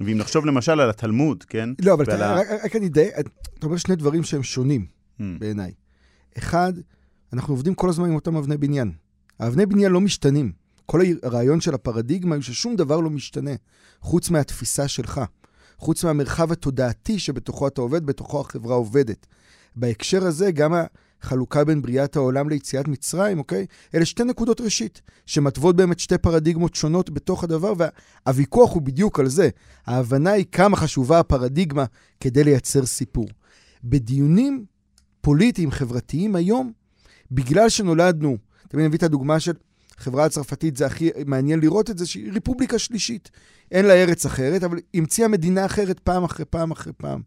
[0.00, 1.68] ואם נחשוב למשל על התלמוד, כן?
[1.84, 2.34] לא, אבל אתה, ה...
[2.34, 4.86] רק, רק אני די, אתה אומר שני דברים שהם שונים
[5.20, 5.22] hmm.
[5.38, 5.72] בעיניי.
[6.38, 6.72] אחד,
[7.32, 8.92] אנחנו עובדים כל הזמן עם אותם אבני בניין.
[9.38, 10.52] האבני בניין לא משתנים.
[10.86, 13.50] כל הרעיון של הפרדיגמה הוא ששום דבר לא משתנה,
[14.00, 15.20] חוץ מהתפיסה שלך,
[15.78, 19.26] חוץ מהמרחב התודעתי שבתוכו אתה עובד, בתוכו החברה עובדת.
[19.76, 20.74] בהקשר הזה, גם
[21.24, 23.66] חלוקה בין בריאת העולם ליציאת מצרים, אוקיי?
[23.94, 29.28] אלה שתי נקודות ראשית, שמתוות באמת שתי פרדיגמות שונות בתוך הדבר, והוויכוח הוא בדיוק על
[29.28, 29.48] זה.
[29.86, 31.84] ההבנה היא כמה חשובה הפרדיגמה
[32.20, 33.28] כדי לייצר סיפור.
[33.84, 34.64] בדיונים
[35.20, 36.72] פוליטיים, חברתיים היום,
[37.30, 38.36] בגלל שנולדנו,
[38.68, 39.52] תמיד נביא את הדוגמה של
[39.98, 43.30] החברה הצרפתית, זה הכי מעניין לראות את זה, שהיא ריפובליקה שלישית.
[43.72, 47.20] אין לה ארץ אחרת, אבל המציאה מדינה אחרת פעם אחרי פעם אחרי פעם.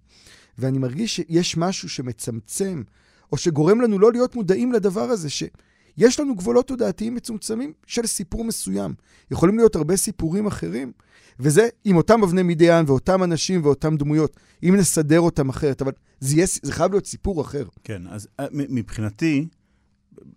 [0.57, 2.83] ואני מרגיש שיש משהו שמצמצם,
[3.31, 8.43] או שגורם לנו לא להיות מודעים לדבר הזה, שיש לנו גבולות תודעתיים מצומצמים של סיפור
[8.43, 8.93] מסוים.
[9.31, 10.91] יכולים להיות הרבה סיפורים אחרים,
[11.39, 16.35] וזה עם אותם אבני מדיין ואותם אנשים ואותם דמויות, אם נסדר אותם אחרת, אבל זה,
[16.35, 17.65] יהיה, זה חייב להיות סיפור אחר.
[17.83, 19.47] כן, אז אה, מבחינתי,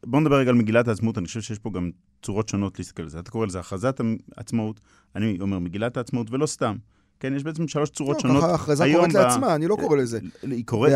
[0.07, 1.91] בואו נדבר רגע על מגילת העצמאות, אני חושב שיש פה גם
[2.23, 3.19] צורות שונות להסתכל על זה.
[3.19, 4.01] אתה קורא לזה הכרזת
[4.37, 4.81] העצמאות,
[5.17, 6.77] אני אומר מגילת העצמאות, ולא סתם.
[7.21, 8.45] כן, יש בעצם שלוש צורות לא, שונות.
[8.45, 10.19] ההכרזה קוראת לעצמה, אני לא קורא לזה.
[10.43, 10.93] היא קוראת...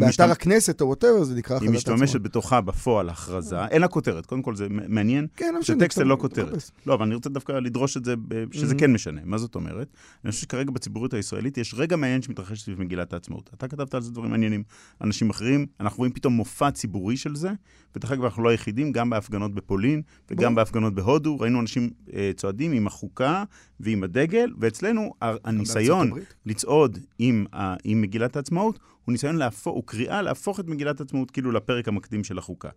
[0.00, 1.94] באתר הכנסת או ווטאבר זה נקרא הכרזת עצמה.
[1.94, 6.04] היא משתמשת בתוכה בפועל הכרזה, אין לה כותרת, קודם כל זה מעניין, כן, שטקסט זה
[6.04, 6.70] לא כותרת.
[6.86, 8.14] לא, אבל אני רוצה דווקא לדרוש את זה,
[8.52, 9.20] שזה כן משנה.
[9.24, 9.88] מה זאת אומרת?
[10.24, 13.50] אני חושב שכרגע בציבוריות הישראלית יש רגע מעניין שמתרחש סביב מגילת העצמאות.
[13.54, 14.62] אתה כתבת על זה דברים מעניינים,
[15.00, 17.50] אנשים אחרים, אנחנו רואים פתאום מופע ציבורי של זה,
[17.96, 21.90] ודרך אגב, אנחנו לא היחידים, גם בהפגנות בפולין וגם בהפגנות בהודו, ראינו אנשים
[22.36, 23.44] צועדים עם החוקה
[23.80, 25.14] ועם הדגל, ואצלנו
[25.48, 26.10] הניסיון
[26.46, 31.30] לצעוד עם, ה, עם מגילת העצמאות, הוא ניסיון להפוך, הוא קריאה להפוך את מגילת העצמאות
[31.30, 32.68] כאילו לפרק המקדים של החוקה.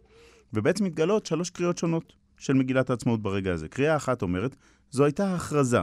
[0.54, 3.68] ובעצם מתגלות שלוש קריאות שונות של מגילת העצמאות ברגע הזה.
[3.68, 4.56] קריאה אחת אומרת,
[4.92, 5.82] זו הייתה הכרזה,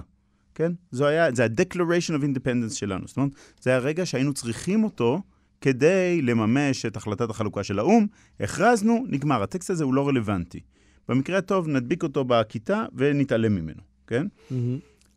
[0.54, 0.72] כן?
[0.90, 3.06] זו היה, זה ה-Declaration of Independence שלנו.
[3.06, 5.22] זאת אומרת, זה הרגע שהיינו צריכים אותו
[5.60, 8.06] כדי לממש את החלטת החלוקה של האו"ם.
[8.40, 9.42] הכרזנו, נגמר.
[9.42, 10.60] הטקסט הזה הוא לא רלוונטי.
[11.08, 14.26] במקרה הטוב, נדביק אותו בכיתה ונתעלם ממנו, כן?
[14.26, 14.54] Mm-hmm.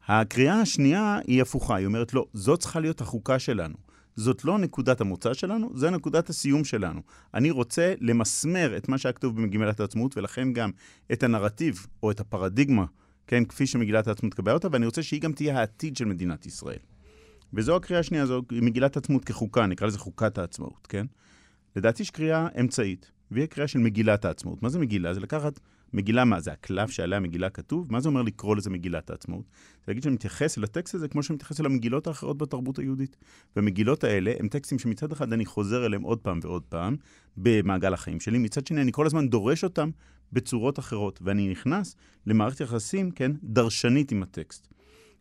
[0.08, 3.76] הקריאה השנייה היא הפוכה, היא אומרת, לא, זאת צריכה להיות החוקה שלנו.
[4.16, 7.02] זאת לא נקודת המוצא שלנו, זו נקודת הסיום שלנו.
[7.34, 10.72] אני רוצה למסמר את מה שהיה כתוב במגילת העצמאות, ולכן גם
[11.12, 12.86] את הנרטיב או את הפרדיגמה,
[13.28, 16.80] כן, כפי שמגילת העצמאות קבעה אותה, ואני רוצה שהיא גם תהיה העתיד של מדינת ישראל.
[17.54, 21.06] וזו הקריאה השנייה, זו מגילת העצמאות כחוקה, נקרא לזה חוקת העצמאות, כן?
[21.76, 24.64] לדעתי יש קריאה אמצעית, והיא הקריאה של מגילת העצמאות.
[24.64, 25.14] מה זה מגילה?
[25.14, 25.60] זה לקחת
[25.94, 27.92] מגילה, מה זה הקלף שעליה מגילה כתוב?
[27.92, 29.46] מה זה אומר לקרוא לזה מגילת העצמאות?
[29.52, 33.18] זה להגיד שאני מתייחס אל הטקסט הזה כמו שאני מתייחס אל המגילות האחרות בתרבות היהודית.
[33.56, 36.96] והמגילות האלה הם טקסטים שמצד אחד אני חוזר אליהם עוד פעם ועוד פעם
[37.38, 39.89] במעגל החיים שלי, מצד שני אני כל הזמן דורש אותם
[40.34, 41.96] בצורות אחרות, ואני נכנס
[42.28, 44.68] למערכת יחסים, כן, דרשנית עם הטקסט.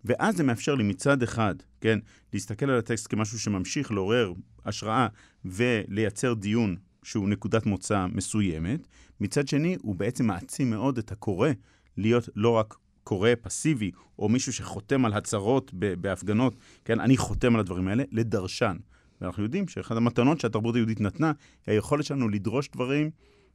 [0.05, 1.99] ואז זה מאפשר לי מצד אחד, כן,
[2.33, 4.33] להסתכל על הטקסט כמשהו שממשיך לעורר
[4.65, 5.07] השראה
[5.45, 8.89] ולייצר דיון שהוא נקודת מוצא מסוימת,
[9.21, 11.49] מצד שני, הוא בעצם מעצים מאוד את הקורא
[11.97, 12.75] להיות לא רק
[13.05, 18.77] קורא פסיבי, או מישהו שחותם על הצהרות בהפגנות, כן, אני חותם על הדברים האלה, לדרשן.
[19.21, 21.33] ואנחנו יודעים שאחת המתנות שהתרבות היהודית נתנה,
[21.67, 23.11] היא היכולת שלנו לדרוש דברים,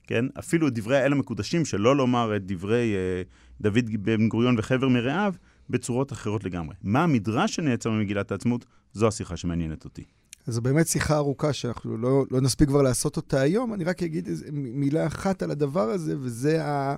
[0.07, 3.21] כן, אפילו את דברי האל המקודשים, שלא לומר את דברי אה,
[3.61, 5.33] דוד בן גוריון וחבר מרעיו,
[5.69, 6.75] בצורות אחרות לגמרי.
[6.83, 10.03] מה המדרש שנעצר ממגילת העצמאות, זו השיחה שמעניינת אותי.
[10.47, 13.73] זו באמת שיחה ארוכה שאנחנו לא, לא נספיק כבר לעשות אותה היום.
[13.73, 16.95] אני רק אגיד איזה מילה אחת על הדבר הזה, וזה ה...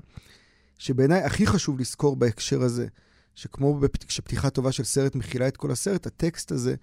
[0.78, 2.88] שבעיניי הכי חשוב לזכור בהקשר הזה,
[3.36, 6.76] שכמו כשפתיחה טובה של סרט מכילה את כל הסרט, הטקסט הזה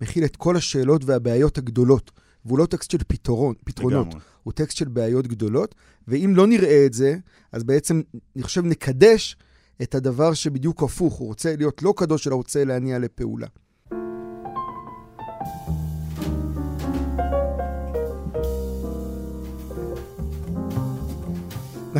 [0.00, 2.10] מכיל את כל השאלות והבעיות הגדולות.
[2.44, 4.20] והוא לא טקסט של פתרון, פתרונות, לגמרי.
[4.42, 5.74] הוא טקסט של בעיות גדולות,
[6.08, 7.16] ואם לא נראה את זה,
[7.52, 8.02] אז בעצם,
[8.36, 9.36] אני חושב, נקדש
[9.82, 11.14] את הדבר שבדיוק הפוך.
[11.14, 13.46] הוא רוצה להיות לא קדוש, אלא רוצה להניע לפעולה.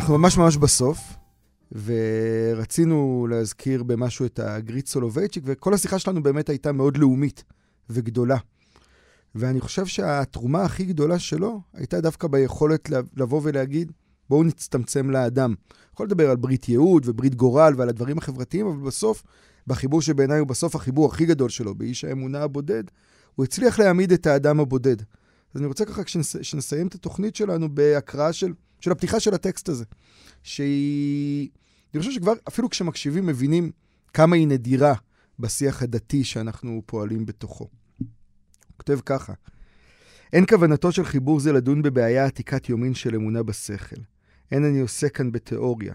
[0.07, 0.99] אנחנו ממש ממש בסוף,
[1.71, 7.43] ורצינו להזכיר במשהו את הגריט סולובייצ'יק, וכל השיחה שלנו באמת הייתה מאוד לאומית
[7.89, 8.37] וגדולה.
[9.35, 13.91] ואני חושב שהתרומה הכי גדולה שלו הייתה דווקא ביכולת לבוא ולהגיד,
[14.29, 15.53] בואו נצטמצם לאדם.
[15.93, 19.23] יכול לדבר על ברית ייעוד וברית גורל ועל הדברים החברתיים, אבל בסוף,
[19.67, 22.83] בחיבור שבעיניי הוא בסוף החיבור הכי גדול שלו, באיש האמונה הבודד,
[23.35, 25.01] הוא הצליח להעמיד את האדם הבודד.
[25.53, 29.85] אז אני רוצה ככה, כשנסיים את התוכנית שלנו בהקראה של של הפתיחה של הטקסט הזה.
[30.43, 31.49] שהיא...
[31.93, 33.71] אני חושב שכבר, אפילו כשמקשיבים, מבינים
[34.13, 34.93] כמה היא נדירה
[35.39, 37.69] בשיח הדתי שאנחנו פועלים בתוכו.
[37.97, 38.07] הוא
[38.77, 39.33] כותב ככה:
[40.33, 44.01] אין כוונתו של חיבור זה לדון בבעיה עתיקת יומין של אמונה בשכל.
[44.51, 45.93] אין אני עושה כאן בתיאוריה.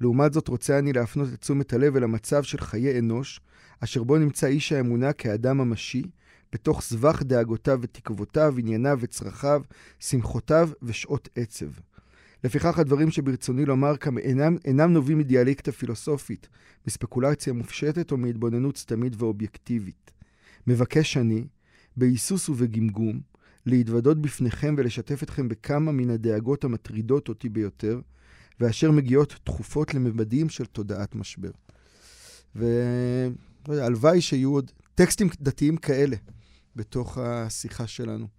[0.00, 3.40] לעומת זאת רוצה אני להפנות את תשומת הלב אל המצב של חיי אנוש,
[3.80, 6.02] אשר בו נמצא איש האמונה כאדם ממשי,
[6.52, 9.62] בתוך סבך דאגותיו ותקוותיו, ענייניו וצרכיו,
[9.98, 11.70] שמחותיו ושעות עצב.
[12.44, 16.48] לפיכך הדברים שברצוני לומר כאן אינם, אינם נובעים מדיאלקטה פילוסופית,
[16.86, 20.10] מספקולציה מופשטת או מהתבוננות סתמית ואובייקטיבית.
[20.66, 21.46] מבקש אני,
[21.96, 23.20] בהיסוס ובגמגום,
[23.66, 28.00] להתוודות בפניכם ולשתף אתכם בכמה מן הדאגות המטרידות אותי ביותר,
[28.60, 31.50] ואשר מגיעות תכופות לממדים של תודעת משבר.
[33.68, 36.16] והלוואי שיהיו עוד טקסטים דתיים כאלה
[36.76, 38.37] בתוך השיחה שלנו.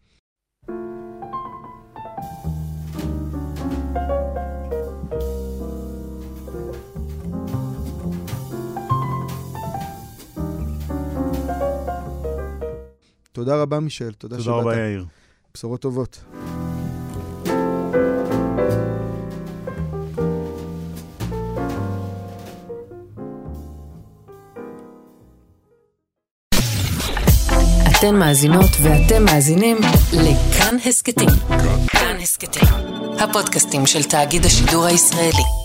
[13.39, 14.11] תודה רבה, מישל.
[14.11, 14.45] תודה שבאת.
[14.45, 15.05] תודה רבה, יאיר.
[15.53, 16.23] בשורות טובות.
[27.89, 29.77] אתן מאזינות ואתם מאזינים
[30.13, 31.29] לכאן הסכתים.
[31.87, 32.69] כאן הסכתים,
[33.19, 35.58] הפודקאסטים של תאגיד השידור הישראלי.